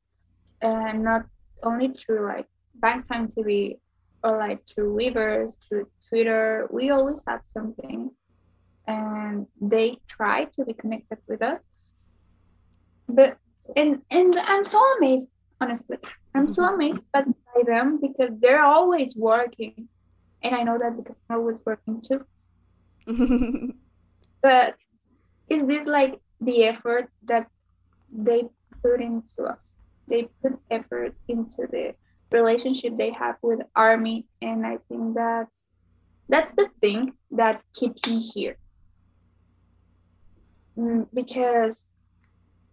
and 0.61 1.03
not 1.03 1.25
only 1.63 1.89
through 1.89 2.25
like 2.25 2.47
Bangtan 2.79 3.33
TV 3.33 3.77
or 4.23 4.31
like 4.37 4.59
through 4.67 4.95
Weverse, 4.95 5.57
through 5.67 5.87
Twitter. 6.07 6.67
We 6.71 6.91
always 6.91 7.19
have 7.27 7.41
something 7.45 8.09
and 8.87 9.47
they 9.61 9.97
try 10.07 10.45
to 10.55 10.65
be 10.65 10.73
connected 10.73 11.17
with 11.27 11.41
us. 11.41 11.59
But 13.07 13.37
and 13.75 14.01
and 14.11 14.35
I'm 14.37 14.65
so 14.65 14.81
amazed, 14.97 15.29
honestly. 15.59 15.97
I'm 16.35 16.47
so 16.47 16.63
amazed 16.65 17.01
by 17.11 17.23
by 17.23 17.63
them 17.65 17.99
because 18.01 18.31
they're 18.39 18.61
always 18.63 19.15
working. 19.15 19.87
And 20.41 20.55
I 20.55 20.63
know 20.63 20.77
that 20.77 20.97
because 20.97 21.15
I'm 21.29 21.37
always 21.37 21.61
working 21.65 22.01
too. 22.01 22.25
But 24.41 24.75
is 25.49 25.65
this 25.65 25.87
like 25.87 26.19
the 26.41 26.65
effort 26.65 27.09
that 27.23 27.47
they 28.11 28.43
put 28.81 29.01
into 29.01 29.43
us? 29.43 29.75
They 30.07 30.27
put 30.41 30.59
effort 30.69 31.15
into 31.29 31.65
the 31.71 31.95
relationship 32.31 32.97
they 32.97 33.11
have 33.11 33.37
with 33.41 33.61
army 33.75 34.25
and 34.41 34.65
I 34.65 34.79
think 34.89 35.15
that 35.15 35.47
that's 36.27 36.55
the 36.55 36.67
thing 36.81 37.13
that 37.31 37.61
keeps 37.73 38.05
me 38.07 38.19
here. 38.19 38.57
Mm, 40.77 41.07
because 41.13 41.87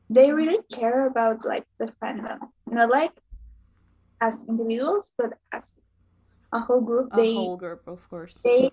they 0.08 0.32
really 0.32 0.58
care 0.72 1.06
about 1.06 1.44
like 1.44 1.66
the 1.78 1.92
fandom. 2.02 2.38
Not 2.66 2.90
like 2.90 3.12
as 4.21 4.45
individuals, 4.49 5.12
but 5.16 5.33
as 5.53 5.77
a 6.53 6.61
whole 6.61 6.81
group. 6.81 7.09
a 7.12 7.16
they 7.16 7.35
whole 7.35 7.57
group 7.57 7.87
of 7.87 8.03
course 8.11 8.43
they 8.43 8.71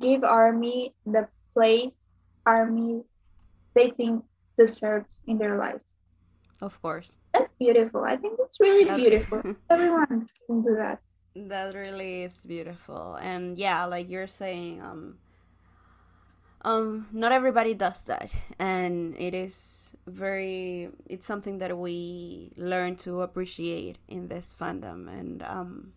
give 0.00 0.22
army 0.22 0.94
the 1.04 1.26
place 1.52 2.00
army 2.46 3.02
they 3.74 3.90
think 3.90 4.22
deserves 4.56 5.20
in 5.26 5.38
their 5.38 5.58
life. 5.58 5.82
Of 6.62 6.80
course. 6.82 7.18
That's 7.32 7.52
beautiful. 7.58 8.02
I 8.02 8.16
think 8.16 8.34
it's 8.42 8.58
really 8.58 8.84
That- 8.84 8.96
beautiful. 8.98 9.42
Everyone 9.70 10.26
can 10.46 10.62
do 10.62 10.74
that. 10.74 10.98
That 11.36 11.74
really 11.74 12.22
is 12.26 12.42
beautiful. 12.44 13.14
And 13.22 13.56
yeah, 13.58 13.84
like 13.86 14.10
you're 14.10 14.26
saying, 14.26 14.82
um 14.82 15.18
um 16.62 17.06
not 17.12 17.32
everybody 17.32 17.74
does 17.74 18.04
that. 18.04 18.30
And 18.58 19.14
it 19.18 19.34
is 19.34 19.94
very 20.06 20.90
it's 21.06 21.26
something 21.26 21.58
that 21.58 21.76
we 21.76 22.52
learn 22.56 22.96
to 22.96 23.22
appreciate 23.22 23.98
in 24.08 24.28
this 24.28 24.54
fandom 24.58 25.08
and 25.08 25.42
um 25.42 25.92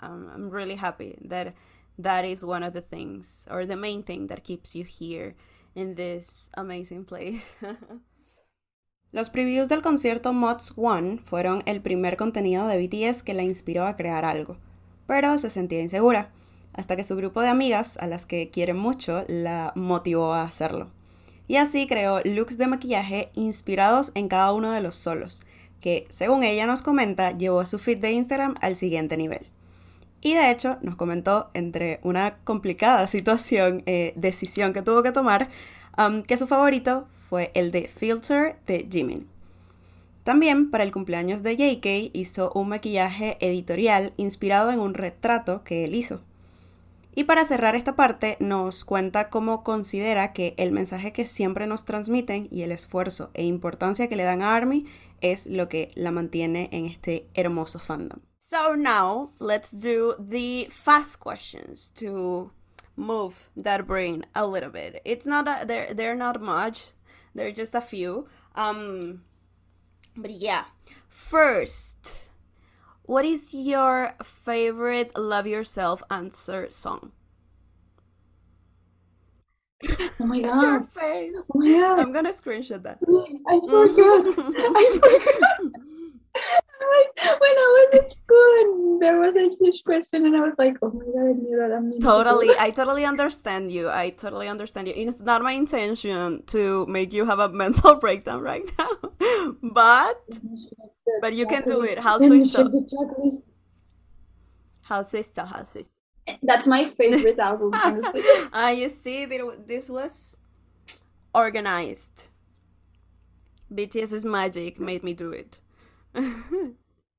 um, 0.00 0.30
I'm 0.34 0.50
really 0.50 0.76
happy 0.76 1.16
that 1.22 1.54
that 1.98 2.24
is 2.24 2.44
one 2.44 2.62
of 2.62 2.72
the 2.72 2.82
things 2.82 3.46
or 3.50 3.64
the 3.64 3.76
main 3.76 4.02
thing 4.02 4.26
that 4.26 4.44
keeps 4.44 4.74
you 4.74 4.84
here 4.84 5.34
in 5.74 5.94
this 5.94 6.50
amazing 6.54 7.04
place. 7.04 7.56
Los 9.12 9.30
previews 9.30 9.68
del 9.68 9.82
concierto 9.82 10.32
MOS 10.32 10.74
One 10.76 11.18
fueron 11.18 11.62
el 11.66 11.80
primer 11.80 12.16
contenido 12.16 12.66
de 12.66 12.76
BTS 12.76 13.22
que 13.22 13.34
la 13.34 13.42
inspiró 13.42 13.86
a 13.86 13.96
crear 13.96 14.24
algo, 14.24 14.58
pero 15.06 15.38
se 15.38 15.48
sentía 15.48 15.80
insegura, 15.80 16.30
hasta 16.76 16.96
que 16.96 17.04
su 17.04 17.16
grupo 17.16 17.40
de 17.40 17.48
amigas, 17.48 17.96
a 17.98 18.06
las 18.06 18.26
que 18.26 18.50
quiere 18.50 18.74
mucho, 18.74 19.24
la 19.28 19.72
motivó 19.74 20.32
a 20.34 20.42
hacerlo. 20.42 20.88
Y 21.48 21.56
así 21.56 21.86
creó 21.86 22.20
looks 22.24 22.58
de 22.58 22.66
maquillaje 22.66 23.30
inspirados 23.34 24.12
en 24.14 24.28
cada 24.28 24.52
uno 24.52 24.72
de 24.72 24.80
los 24.80 24.96
solos, 24.96 25.42
que, 25.80 26.06
según 26.08 26.42
ella 26.42 26.66
nos 26.66 26.82
comenta, 26.82 27.32
llevó 27.32 27.64
su 27.66 27.78
feed 27.78 27.98
de 27.98 28.12
Instagram 28.12 28.56
al 28.60 28.76
siguiente 28.76 29.16
nivel. 29.16 29.46
Y 30.20 30.34
de 30.34 30.50
hecho 30.50 30.78
nos 30.82 30.96
comentó, 30.96 31.50
entre 31.54 32.00
una 32.02 32.38
complicada 32.38 33.06
situación, 33.06 33.82
eh, 33.86 34.12
decisión 34.16 34.72
que 34.72 34.82
tuvo 34.82 35.02
que 35.02 35.12
tomar, 35.12 35.48
um, 35.96 36.22
que 36.22 36.36
su 36.36 36.46
favorito 36.46 37.06
fue 37.28 37.50
el 37.54 37.70
de 37.70 37.88
Filter 37.88 38.56
de 38.66 38.88
Jimin. 38.90 39.28
También 40.24 40.72
para 40.72 40.82
el 40.82 40.90
cumpleaños 40.90 41.44
de 41.44 41.56
JK 41.56 42.10
hizo 42.12 42.50
un 42.56 42.68
maquillaje 42.70 43.36
editorial 43.38 44.12
inspirado 44.16 44.72
en 44.72 44.80
un 44.80 44.94
retrato 44.94 45.62
que 45.62 45.84
él 45.84 45.94
hizo. 45.94 46.20
Y 47.18 47.24
para 47.24 47.46
cerrar 47.46 47.74
esta 47.74 47.96
parte 47.96 48.36
nos 48.40 48.84
cuenta 48.84 49.30
cómo 49.30 49.64
considera 49.64 50.34
que 50.34 50.52
el 50.58 50.70
mensaje 50.70 51.14
que 51.14 51.24
siempre 51.24 51.66
nos 51.66 51.86
transmiten 51.86 52.46
y 52.50 52.60
el 52.60 52.72
esfuerzo 52.72 53.30
e 53.32 53.42
importancia 53.42 54.06
que 54.06 54.16
le 54.16 54.24
dan 54.24 54.42
a 54.42 54.54
ARMY 54.54 54.84
es 55.22 55.46
lo 55.46 55.66
que 55.66 55.88
la 55.94 56.10
mantiene 56.12 56.68
en 56.72 56.84
este 56.84 57.26
hermoso 57.32 57.78
fandom. 57.78 58.20
So 58.38 58.76
now 58.76 59.32
let's 59.40 59.72
do 59.72 60.14
the 60.18 60.68
fast 60.70 61.18
questions 61.18 61.90
to 61.94 62.52
move 62.96 63.50
that 63.56 63.86
brain 63.86 64.26
a 64.34 64.46
little 64.46 64.70
bit. 64.70 65.00
It's 65.06 65.26
not 65.26 65.48
a, 65.48 65.64
they're 65.64 65.94
they're 65.94 66.18
not 66.18 66.42
much. 66.42 66.92
They're 67.34 67.50
just 67.50 67.74
a 67.74 67.80
few. 67.80 68.26
Um 68.54 69.22
but 70.14 70.32
yeah. 70.32 70.64
First, 71.08 72.25
what 73.06 73.24
is 73.24 73.54
your 73.54 74.14
favorite 74.22 75.16
Love 75.16 75.46
Yourself 75.46 76.02
answer 76.10 76.68
song? 76.70 77.12
Oh 80.20 80.26
my 80.26 80.36
Your 80.42 80.80
god. 80.80 80.88
face. 80.90 81.36
Oh 81.54 81.58
my 81.58 81.70
god. 81.72 81.98
I'm 82.00 82.12
gonna 82.12 82.32
screenshot 82.32 82.82
that. 82.82 82.98
I 83.46 83.60
forgot. 83.60 84.26
I 84.76 84.84
forgot. 85.00 85.72
When 87.40 87.50
I 87.64 87.88
was 87.92 88.00
at 88.04 88.12
school 88.12 88.50
and 88.60 89.02
there 89.02 89.18
was 89.18 89.34
a 89.36 89.48
huge 89.58 89.82
question 89.84 90.26
and 90.26 90.36
I 90.36 90.40
was 90.40 90.52
like, 90.58 90.76
oh 90.82 90.90
my 90.90 91.04
god, 91.06 91.30
I 91.30 91.32
knew 91.32 91.56
that. 91.56 91.72
I 91.72 91.80
mean, 91.80 91.98
totally 92.00 92.50
i 92.58 92.70
totally 92.70 93.04
understand 93.06 93.72
you 93.72 93.88
i 93.88 94.10
totally 94.10 94.46
understand 94.48 94.86
you 94.88 94.94
it's 94.94 95.20
not 95.22 95.40
my 95.42 95.52
intention 95.52 96.42
to 96.46 96.84
make 96.86 97.12
you 97.14 97.24
have 97.24 97.38
a 97.38 97.48
mental 97.48 97.94
breakdown 97.96 98.42
right 98.42 98.64
now 98.78 98.90
but 99.62 100.38
but 101.20 101.34
you 101.34 101.46
can 101.46 101.62
do 101.64 101.82
it. 101.82 101.98
How 101.98 102.18
Then 102.18 102.28
sweet 102.28 102.38
you 102.38 102.44
so 102.44 102.62
check 102.64 102.72
the 102.72 102.80
checklist. 102.80 103.42
how 104.86 105.02
so 105.34 105.44
how 105.44 105.62
sweet 105.64 105.88
That's 106.42 106.66
my 106.66 106.90
favorite 106.90 107.38
album. 107.48 107.70
honestly. 107.74 108.22
ah 108.52 108.70
you 108.70 108.88
see 108.88 109.26
this 109.66 109.88
was 109.90 110.38
organized 111.34 112.28
bts's 113.72 114.24
magic 114.24 114.78
made 114.80 115.02
me 115.02 115.12
do 115.12 115.30
it 115.32 115.58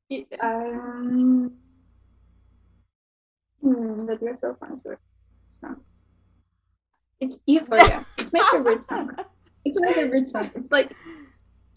It- 0.10 0.34
um, 0.42 1.52
hmm, 3.62 4.06
that 4.06 4.22
you're 4.22 4.38
so 4.38 4.56
answer 4.66 4.98
song. 5.60 5.82
It's 7.20 7.40
Euphoria. 7.46 8.06
It's 8.18 8.32
my 8.32 8.48
favorite 8.52 8.84
song. 8.84 9.12
It's 9.66 9.80
my 9.82 9.92
favorite 9.92 10.30
song. 10.30 10.52
It's 10.56 10.72
like 10.72 10.96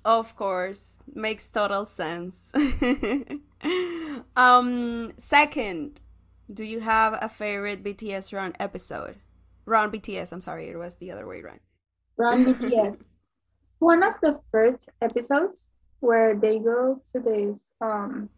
Of 0.05 0.35
course, 0.35 1.01
makes 1.15 1.49
total 1.49 1.85
sense. 1.85 2.53
um, 4.37 5.13
second, 5.19 6.01
do 6.53 6.65
you 6.65 6.81
have 6.81 7.19
a 7.21 7.29
favorite 7.29 7.85
BTS 7.85 8.33
run 8.33 8.55
episode? 8.59 9.17
Run 9.67 9.91
BTS, 9.91 10.33
I'm 10.33 10.41
sorry, 10.41 10.69
it 10.69 10.77
was 10.77 10.97
the 10.97 11.11
other 11.13 11.27
way 11.27 11.43
around. 11.43 11.61
Run 12.17 12.45
BTS. 12.45 12.99
One 13.79 14.03
of 14.03 14.15
the 14.23 14.41
first 14.51 14.89
episodes 15.01 15.69
where 16.01 16.35
they 16.35 16.59
go 16.59 17.01
to 17.13 17.21
this 17.21 17.59
um 17.81 18.29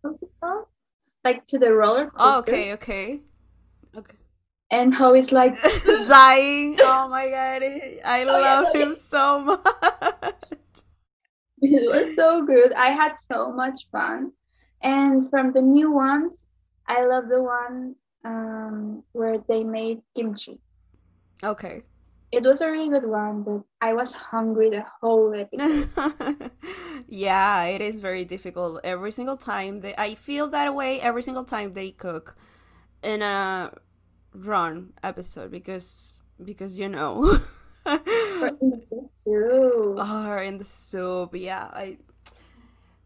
what's 0.00 0.22
it 0.22 0.30
called? 0.40 0.66
Like 1.24 1.44
to 1.46 1.58
the 1.58 1.72
roller 1.72 2.10
coaster. 2.10 2.16
Oh, 2.18 2.38
okay, 2.38 2.72
okay. 2.74 3.20
Okay. 3.96 4.16
And 4.70 4.94
how 4.94 5.14
it's 5.14 5.32
like 5.32 5.54
Dying. 6.08 6.78
Oh 6.80 7.08
my 7.08 7.28
god. 7.28 7.62
I 8.04 8.24
yeah, 8.24 8.24
love 8.24 8.66
okay. 8.68 8.82
him 8.82 8.94
so 8.94 9.40
much. 9.40 9.60
it 11.62 11.90
was 11.90 12.14
so 12.14 12.44
good. 12.44 12.72
I 12.72 12.90
had 12.90 13.18
so 13.18 13.52
much 13.52 13.86
fun. 13.92 14.32
And 14.82 15.30
from 15.30 15.52
the 15.52 15.62
new 15.62 15.90
ones, 15.92 16.48
I 16.86 17.04
love 17.04 17.28
the 17.28 17.42
one 17.42 17.94
um 18.24 19.02
where 19.12 19.38
they 19.48 19.64
made 19.64 20.00
kimchi. 20.16 20.60
Okay. 21.42 21.82
It 22.32 22.42
was 22.42 22.60
a 22.60 22.68
really 22.68 22.88
good 22.88 23.06
one, 23.06 23.44
but 23.44 23.62
I 23.80 23.92
was 23.92 24.12
hungry 24.12 24.70
the 24.70 24.84
whole 25.00 25.32
episode. 25.34 25.88
yeah, 27.08 27.62
it 27.64 27.80
is 27.80 28.00
very 28.00 28.24
difficult. 28.24 28.80
Every 28.82 29.12
single 29.12 29.36
time 29.36 29.80
they 29.80 29.94
I 29.96 30.14
feel 30.14 30.48
that 30.48 30.74
way 30.74 31.00
every 31.00 31.22
single 31.22 31.44
time 31.44 31.74
they 31.74 31.92
cook 31.92 32.36
in 33.02 33.22
a 33.22 33.70
run 34.34 34.92
episode 35.02 35.50
because 35.50 36.20
because 36.44 36.78
you 36.78 36.88
know. 36.88 37.38
Or 38.40 38.48
In 38.60 38.70
the 38.70 38.78
SOOP 38.78 39.10
too. 39.24 39.96
or 39.98 40.38
In 40.42 40.58
the 40.58 40.64
SOOP 40.64 41.34
yeah 41.36 41.68
i 41.72 41.98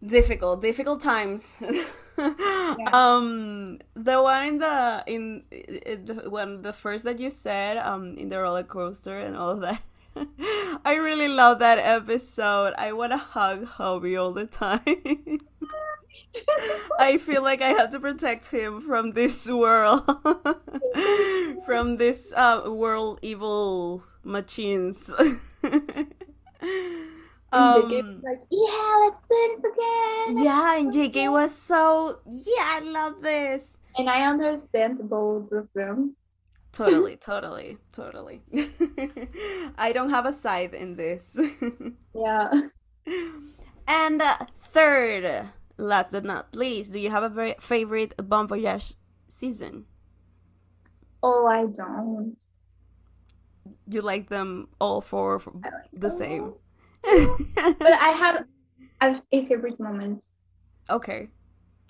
difficult 0.04 0.62
difficult 0.62 1.00
times. 1.00 1.58
Um 2.92 3.78
the 3.94 4.20
one 4.20 4.46
in 4.48 4.58
the 4.58 5.04
in, 5.06 5.44
in 5.52 6.04
the 6.04 6.28
when 6.28 6.62
the 6.62 6.72
first 6.72 7.04
that 7.04 7.20
you 7.20 7.30
said 7.30 7.76
um 7.76 8.14
in 8.18 8.28
the 8.28 8.38
roller 8.40 8.64
coaster 8.64 9.16
and 9.18 9.36
all 9.36 9.50
of 9.50 9.60
that 9.60 9.80
i 10.84 10.94
really 10.96 11.28
love 11.28 11.60
that 11.60 11.78
episode. 11.78 12.74
I 12.76 12.92
want 12.92 13.12
to 13.12 13.18
hug 13.18 13.66
Hobi 13.78 14.20
all 14.20 14.32
the 14.32 14.46
time 14.46 15.38
I 16.98 17.18
feel 17.18 17.42
like 17.42 17.62
I 17.62 17.70
have 17.70 17.90
to 17.90 18.00
protect 18.00 18.50
him 18.50 18.80
from 18.80 19.12
this 19.12 19.48
world, 19.48 20.02
from 21.66 21.96
this 21.96 22.32
uh, 22.36 22.62
world 22.66 23.20
evil 23.22 24.04
machines. 24.24 25.12
And 27.50 27.74
JK 27.74 27.90
was 27.90 28.04
um, 28.04 28.20
like, 28.22 28.40
yeah, 28.50 28.96
let's 29.00 29.20
do 29.20 29.48
this 29.48 29.58
again. 29.60 30.44
yeah, 30.44 30.78
and 30.78 30.92
JK 30.92 31.32
was 31.32 31.54
so 31.54 32.20
yeah, 32.26 32.76
I 32.76 32.80
love 32.80 33.22
this. 33.22 33.78
And 33.96 34.08
I 34.08 34.26
understand 34.28 35.00
both 35.08 35.50
of 35.52 35.68
them. 35.74 36.14
Totally, 36.72 37.16
totally, 37.20 37.78
totally. 37.92 38.42
I 39.78 39.92
don't 39.92 40.10
have 40.10 40.26
a 40.26 40.32
side 40.34 40.74
in 40.74 40.96
this. 40.96 41.38
Yeah. 42.14 42.50
and 43.86 44.20
uh, 44.20 44.36
third, 44.54 45.48
last 45.78 46.12
but 46.12 46.24
not 46.24 46.54
least, 46.56 46.92
do 46.92 46.98
you 46.98 47.10
have 47.10 47.22
a 47.22 47.28
very 47.28 47.54
favorite 47.60 48.14
Bon 48.28 48.46
Voyage 48.46 48.94
season? 49.28 49.86
Oh, 51.22 51.46
I 51.46 51.66
don't. 51.66 52.36
You 53.88 54.02
like 54.02 54.28
them 54.28 54.68
all 54.80 55.00
four 55.00 55.36
f- 55.36 55.48
I 55.64 55.68
like 55.70 55.90
the 55.92 56.10
same? 56.10 56.54
But 57.78 57.92
I 57.92 58.10
have 58.10 58.44
a, 59.00 59.20
a 59.32 59.46
favorite 59.46 59.78
moment. 59.80 60.24
okay. 60.90 61.28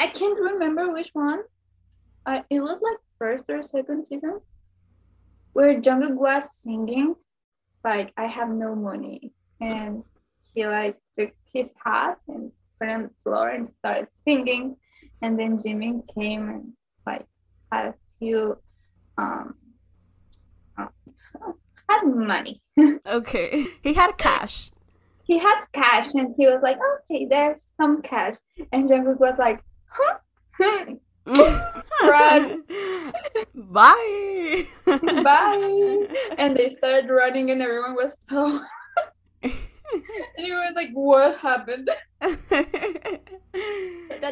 I 0.00 0.06
can't 0.08 0.38
remember 0.38 0.92
which 0.92 1.10
one. 1.12 1.40
Uh, 2.26 2.42
it 2.50 2.60
was 2.60 2.80
like 2.80 2.98
first 3.18 3.44
or 3.50 3.62
second 3.62 4.06
season 4.06 4.40
where 5.54 5.74
Jungkook 5.74 6.14
was 6.14 6.56
singing 6.62 7.16
like 7.84 8.12
I 8.16 8.26
have 8.26 8.50
no 8.50 8.74
money 8.76 9.32
and 9.60 10.04
he 10.54 10.66
like 10.66 10.96
took 11.18 11.32
his 11.52 11.68
hat 11.84 12.18
and 12.28 12.52
put 12.78 12.88
it 12.88 12.92
on 12.92 13.02
the 13.04 13.10
floor 13.22 13.50
and 13.50 13.66
started 13.66 14.08
singing 14.24 14.76
and 15.22 15.38
then 15.38 15.58
Jimin 15.58 16.02
came 16.14 16.48
and 16.48 16.72
like 17.06 17.26
had 17.72 17.86
a 17.86 17.94
few 18.18 18.58
um 19.16 19.54
had 20.76 20.88
had 21.88 22.02
money. 22.04 22.60
Okay. 23.06 23.66
He 23.82 23.94
had 23.94 24.16
cash. 24.18 24.70
He 25.24 25.38
had 25.38 25.64
cash, 25.72 26.14
and 26.14 26.34
he 26.38 26.46
was 26.46 26.60
like, 26.62 26.78
"Okay, 26.78 27.26
there's 27.28 27.60
some 27.76 28.00
cash." 28.00 28.36
And 28.72 28.88
Jungkook 28.88 29.18
was 29.20 29.34
like, 29.38 29.62
"Huh." 29.86 30.18
Run. 32.02 32.62
Bye. 33.54 34.66
Bye. 34.86 36.06
And 36.38 36.56
they 36.56 36.68
started 36.70 37.10
running, 37.10 37.50
and 37.50 37.60
everyone 37.60 37.94
was 37.94 38.18
so. 38.24 38.60
And 39.92 40.46
he 40.46 40.52
was 40.52 40.72
like, 40.76 40.90
"What 40.92 41.36
happened?" 41.38 41.90
That's 42.20 42.40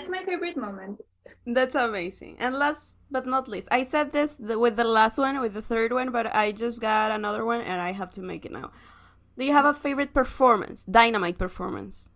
my 0.08 0.22
favorite 0.24 0.56
moment. 0.56 1.00
That's 1.46 1.74
amazing. 1.74 2.36
And 2.38 2.54
last 2.56 2.92
but 3.10 3.26
not 3.26 3.48
least, 3.48 3.68
I 3.70 3.82
said 3.84 4.12
this 4.12 4.36
with 4.40 4.76
the 4.76 4.84
last 4.84 5.18
one, 5.18 5.40
with 5.40 5.54
the 5.54 5.62
third 5.62 5.92
one, 5.92 6.10
but 6.10 6.34
I 6.34 6.52
just 6.52 6.80
got 6.80 7.12
another 7.12 7.44
one 7.44 7.60
and 7.60 7.80
I 7.80 7.92
have 7.92 8.12
to 8.14 8.22
make 8.22 8.44
it 8.44 8.52
now. 8.52 8.72
Do 9.38 9.44
you 9.44 9.52
have 9.52 9.64
a 9.66 9.74
favorite 9.74 10.12
performance? 10.14 10.84
Dynamite 10.84 11.38
performance? 11.38 12.10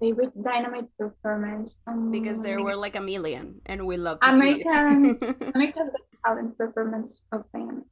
Favorite 0.00 0.32
dynamite 0.42 0.86
performance. 0.98 1.74
Um, 1.86 2.10
Because 2.10 2.40
there 2.42 2.60
were 2.62 2.76
like 2.76 2.96
a 2.96 3.00
million 3.00 3.60
and 3.66 3.86
we 3.86 3.96
love 3.96 4.20
to 4.20 4.30
Americans. 4.30 5.18
see 5.18 5.26
it. 5.26 5.54
America's 5.54 5.90
Got 5.94 6.00
Talent 6.24 6.58
performance 6.58 7.20
of 7.32 7.44
dynamite. 7.54 7.84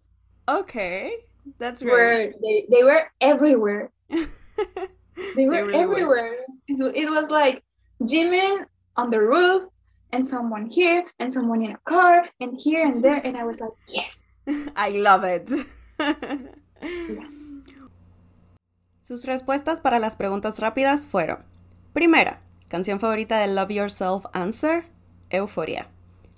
okay. 0.49 1.12
That's 1.59 1.80
Where 1.82 2.32
they, 2.43 2.66
they 2.70 2.82
were 2.82 3.03
everywhere. 3.20 3.93
They 4.11 5.46
were 5.46 5.64
really 5.64 5.72
were. 5.72 5.74
everywhere. 5.74 6.44
It, 6.68 6.76
wa- 6.78 6.92
it 6.94 7.11
was 7.11 7.30
like 7.30 7.62
Jimin 8.02 8.66
on 8.96 9.11
the 9.11 9.20
roof, 9.20 9.68
and 10.12 10.24
someone 10.24 10.66
here, 10.70 11.04
and 11.18 11.32
someone 11.32 11.62
in 11.64 11.72
a 11.72 11.78
car, 11.84 12.28
and 12.40 12.59
here 12.59 12.86
and 12.86 13.02
there, 13.02 13.20
and 13.24 13.36
I 13.36 13.44
was 13.44 13.61
like, 13.61 13.72
yes. 13.88 14.24
I 14.76 14.90
love 14.90 15.24
it. 15.24 15.50
Sus 19.02 19.24
respuestas 19.24 19.80
para 19.80 19.98
las 19.98 20.16
preguntas 20.16 20.59
rápidas 20.61 21.07
fueron: 21.07 21.44
Primera, 21.92 22.40
canción 22.68 23.00
favorita 23.00 23.38
de 23.38 23.48
Love 23.48 23.70
Yourself 23.72 24.26
Answer, 24.32 24.84
Euforia. 25.30 25.88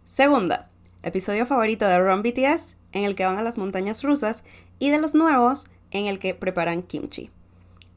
Segunda, 0.04 0.70
episodio 1.02 1.46
favorito 1.46 1.86
de 1.86 1.98
Run 1.98 2.22
BTS, 2.22 2.76
en 2.92 3.04
el 3.04 3.14
que 3.14 3.24
van 3.26 3.38
a 3.38 3.42
las 3.42 3.58
montañas 3.58 4.02
rusas, 4.02 4.44
y 4.78 4.90
de 4.90 4.98
los 5.00 5.14
nuevos, 5.14 5.66
en 5.90 6.06
el 6.06 6.18
que 6.18 6.34
preparan 6.34 6.82
kimchi. 6.82 7.30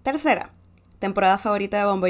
Tercera, 0.03 0.51
temporada 0.99 1.37
favorita 1.37 1.77
de 1.77 1.85
Bon. 1.85 2.01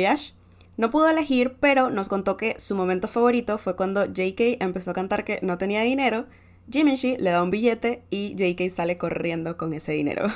No 0.77 0.89
pudo 0.89 1.09
elegir, 1.09 1.57
pero 1.59 1.89
nos 1.89 2.07
contó 2.07 2.37
que 2.37 2.59
su 2.59 2.75
momento 2.75 3.07
favorito 3.07 3.57
fue 3.57 3.75
cuando 3.75 4.05
JK 4.05 4.61
empezó 4.61 4.91
a 4.91 4.93
cantar 4.93 5.25
que 5.25 5.39
no 5.41 5.57
tenía 5.57 5.81
dinero, 5.81 6.25
Jiminji 6.69 7.17
le 7.17 7.31
da 7.31 7.43
un 7.43 7.51
billete 7.51 8.05
y 8.09 8.35
JK 8.35 8.69
sale 8.69 8.97
corriendo 8.97 9.57
con 9.57 9.73
ese 9.73 9.91
dinero. 9.91 10.27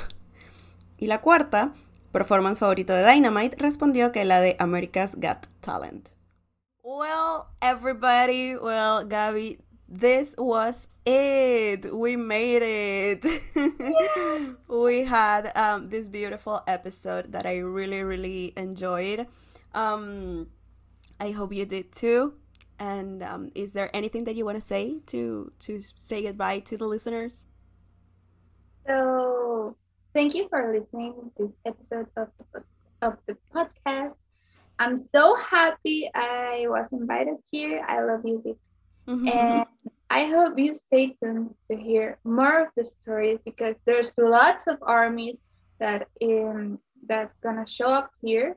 Y 0.98 1.08
la 1.08 1.20
cuarta, 1.20 1.74
performance 2.10 2.60
favorito 2.60 2.94
de 2.94 3.06
Dynamite, 3.10 3.56
respondió 3.58 4.12
que 4.12 4.24
la 4.24 4.40
de 4.40 4.56
America's 4.58 5.14
Got 5.16 5.46
Talent. 5.60 6.08
Well, 6.82 7.48
everybody, 7.60 8.56
well, 8.56 9.06
Gabby, 9.06 9.58
this 9.88 10.34
was 10.36 10.88
it. 11.04 11.94
We 11.94 12.16
made 12.16 12.62
it. 12.62 13.24
we 14.68 15.04
had 15.04 15.52
um, 15.56 15.88
this 15.88 16.08
beautiful 16.08 16.62
episode 16.66 17.32
that 17.32 17.46
I 17.46 17.58
really, 17.58 18.02
really 18.02 18.52
enjoyed. 18.56 19.26
Um, 19.74 20.48
I 21.20 21.30
hope 21.30 21.52
you 21.52 21.64
did 21.66 21.92
too. 21.92 22.34
And 22.78 23.22
um, 23.22 23.50
is 23.54 23.72
there 23.72 23.94
anything 23.94 24.24
that 24.24 24.34
you 24.34 24.44
want 24.44 24.56
to 24.56 24.60
say 24.60 25.00
to 25.06 25.52
to 25.60 25.80
say 25.80 26.22
goodbye 26.22 26.60
to 26.60 26.76
the 26.76 26.86
listeners? 26.86 27.46
So 28.86 29.76
thank 30.12 30.34
you 30.34 30.48
for 30.48 30.72
listening 30.72 31.14
to 31.38 31.46
this 31.46 31.52
episode 31.64 32.06
of 32.16 32.28
the, 32.52 32.62
of 33.02 33.16
the 33.26 33.36
podcast. 33.54 34.14
I'm 34.78 34.98
so 34.98 35.34
happy 35.36 36.10
I 36.14 36.66
was 36.68 36.92
invited 36.92 37.36
here. 37.50 37.82
I 37.88 38.02
love 38.02 38.20
you, 38.24 38.42
Vic. 39.06 39.18
and 39.26 39.66
I 40.10 40.24
hope 40.26 40.58
you 40.58 40.74
stay 40.74 41.16
tuned 41.22 41.54
to 41.70 41.76
hear 41.76 42.18
more 42.24 42.60
of 42.62 42.68
the 42.76 42.84
stories 42.84 43.38
because 43.44 43.76
there's 43.86 44.14
lots 44.18 44.66
of 44.66 44.78
armies 44.82 45.36
that 45.80 46.08
um 46.22 46.78
that's 47.08 47.38
gonna 47.40 47.66
show 47.66 47.86
up 47.86 48.10
here, 48.22 48.56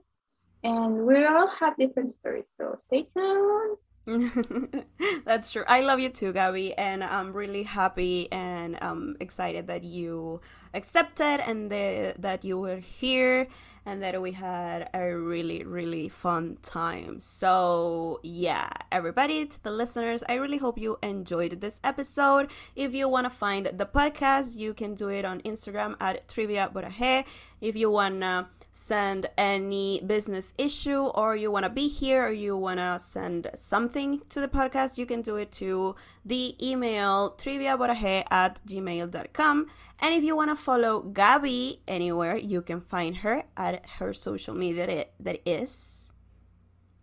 and 0.64 1.06
we 1.06 1.26
all 1.26 1.48
have 1.48 1.78
different 1.78 2.10
stories. 2.10 2.54
So 2.58 2.76
stay 2.78 3.04
tuned. 3.04 3.78
That's 5.26 5.52
true. 5.52 5.64
I 5.68 5.82
love 5.82 6.00
you 6.00 6.10
too, 6.10 6.34
Gabby, 6.34 6.74
and 6.78 7.04
I'm 7.04 7.34
really 7.34 7.64
happy 7.64 8.32
and 8.32 8.78
um, 8.82 9.16
excited 9.20 9.68
that 9.68 9.84
you 9.84 10.42
accepted 10.74 11.42
and 11.46 11.72
the, 11.72 12.16
that 12.20 12.44
you 12.44 12.60
were 12.60 12.78
here 12.78 13.48
and 13.86 14.04
that 14.04 14.22
we 14.22 14.34
had 14.34 14.90
a 14.94 15.12
really, 15.16 15.64
really 15.64 16.10
fun 16.10 16.58
time. 16.62 17.20
So, 17.20 18.20
yeah, 18.24 18.70
everybody, 18.92 19.46
to 19.46 19.64
the 19.64 19.72
listeners, 19.72 20.24
I 20.28 20.36
really 20.36 20.58
hope 20.58 20.78
you 20.78 20.98
enjoyed 21.02 21.62
this 21.62 21.80
episode. 21.84 22.52
If 22.76 22.94
you 22.94 23.08
want 23.08 23.26
to 23.26 23.30
find 23.30 23.68
the 23.68 23.86
podcast, 23.86 24.58
you 24.58 24.74
can 24.74 24.96
do 24.96 25.10
it 25.10 25.26
on 25.26 25.42
Instagram 25.42 25.96
at 26.00 26.28
Trivia 26.28 26.70
Boraje. 26.74 27.26
If 27.62 27.76
you 27.76 27.90
want 27.90 28.22
to 28.22 28.48
send 28.72 29.26
any 29.38 30.02
business 30.06 30.54
issue 30.58 31.06
or 31.08 31.36
you 31.36 31.52
want 31.52 31.64
to 31.66 31.70
be 31.70 31.88
here 31.88 32.26
or 32.28 32.32
you 32.32 32.56
want 32.56 32.80
to 32.80 32.98
send 33.00 33.50
something 33.56 34.22
to 34.30 34.40
the 34.40 34.48
podcast, 34.48 34.98
you 34.98 35.06
can 35.06 35.22
do 35.22 35.36
it 35.38 35.52
to 35.54 35.96
the 36.26 36.56
email 36.66 37.32
triviaboraje 37.38 38.24
at 38.30 38.62
gmail.com. 38.68 39.68
And 40.02 40.14
if 40.14 40.24
you 40.24 40.36
want 40.36 40.50
to 40.50 40.56
follow 40.56 41.02
Gabby 41.02 41.82
anywhere, 41.88 42.38
you 42.38 42.62
can 42.62 42.80
find 42.82 43.18
her 43.18 43.44
at 43.58 43.86
her 44.00 44.14
social 44.14 44.56
media 44.56 45.06
that- 45.20 45.42
is. 45.46 46.10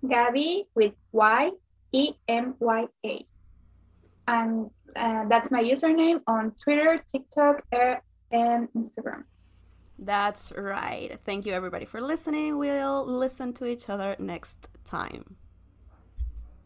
Gabby 0.07 0.67
with 0.75 0.93
Y 1.13 1.51
E 1.93 2.13
M 2.29 2.55
Y 2.61 2.87
A, 3.05 3.27
and 4.29 4.71
uh, 4.95 5.25
that's 5.29 5.51
my 5.51 5.63
username 5.63 6.21
on 6.27 6.53
Twitter, 6.63 7.03
TikTok, 7.11 7.65
and 8.31 8.69
Instagram. 8.77 9.25
That's 9.99 10.53
right. 10.57 11.19
Thank 11.25 11.47
you, 11.47 11.53
everybody, 11.53 11.87
for 11.87 12.01
listening. 12.01 12.59
We'll 12.59 13.05
listen 13.07 13.53
to 13.55 13.67
each 13.67 13.89
other 13.89 14.17
next 14.19 14.69
time. 14.85 15.37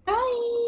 Bye. 0.04 0.60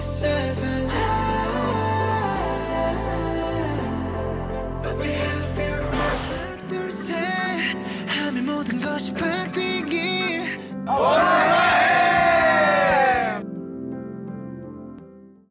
seven 0.00 0.86
But 4.82 4.96
we 4.98 5.08
have 5.08 5.44
fear 5.56 5.86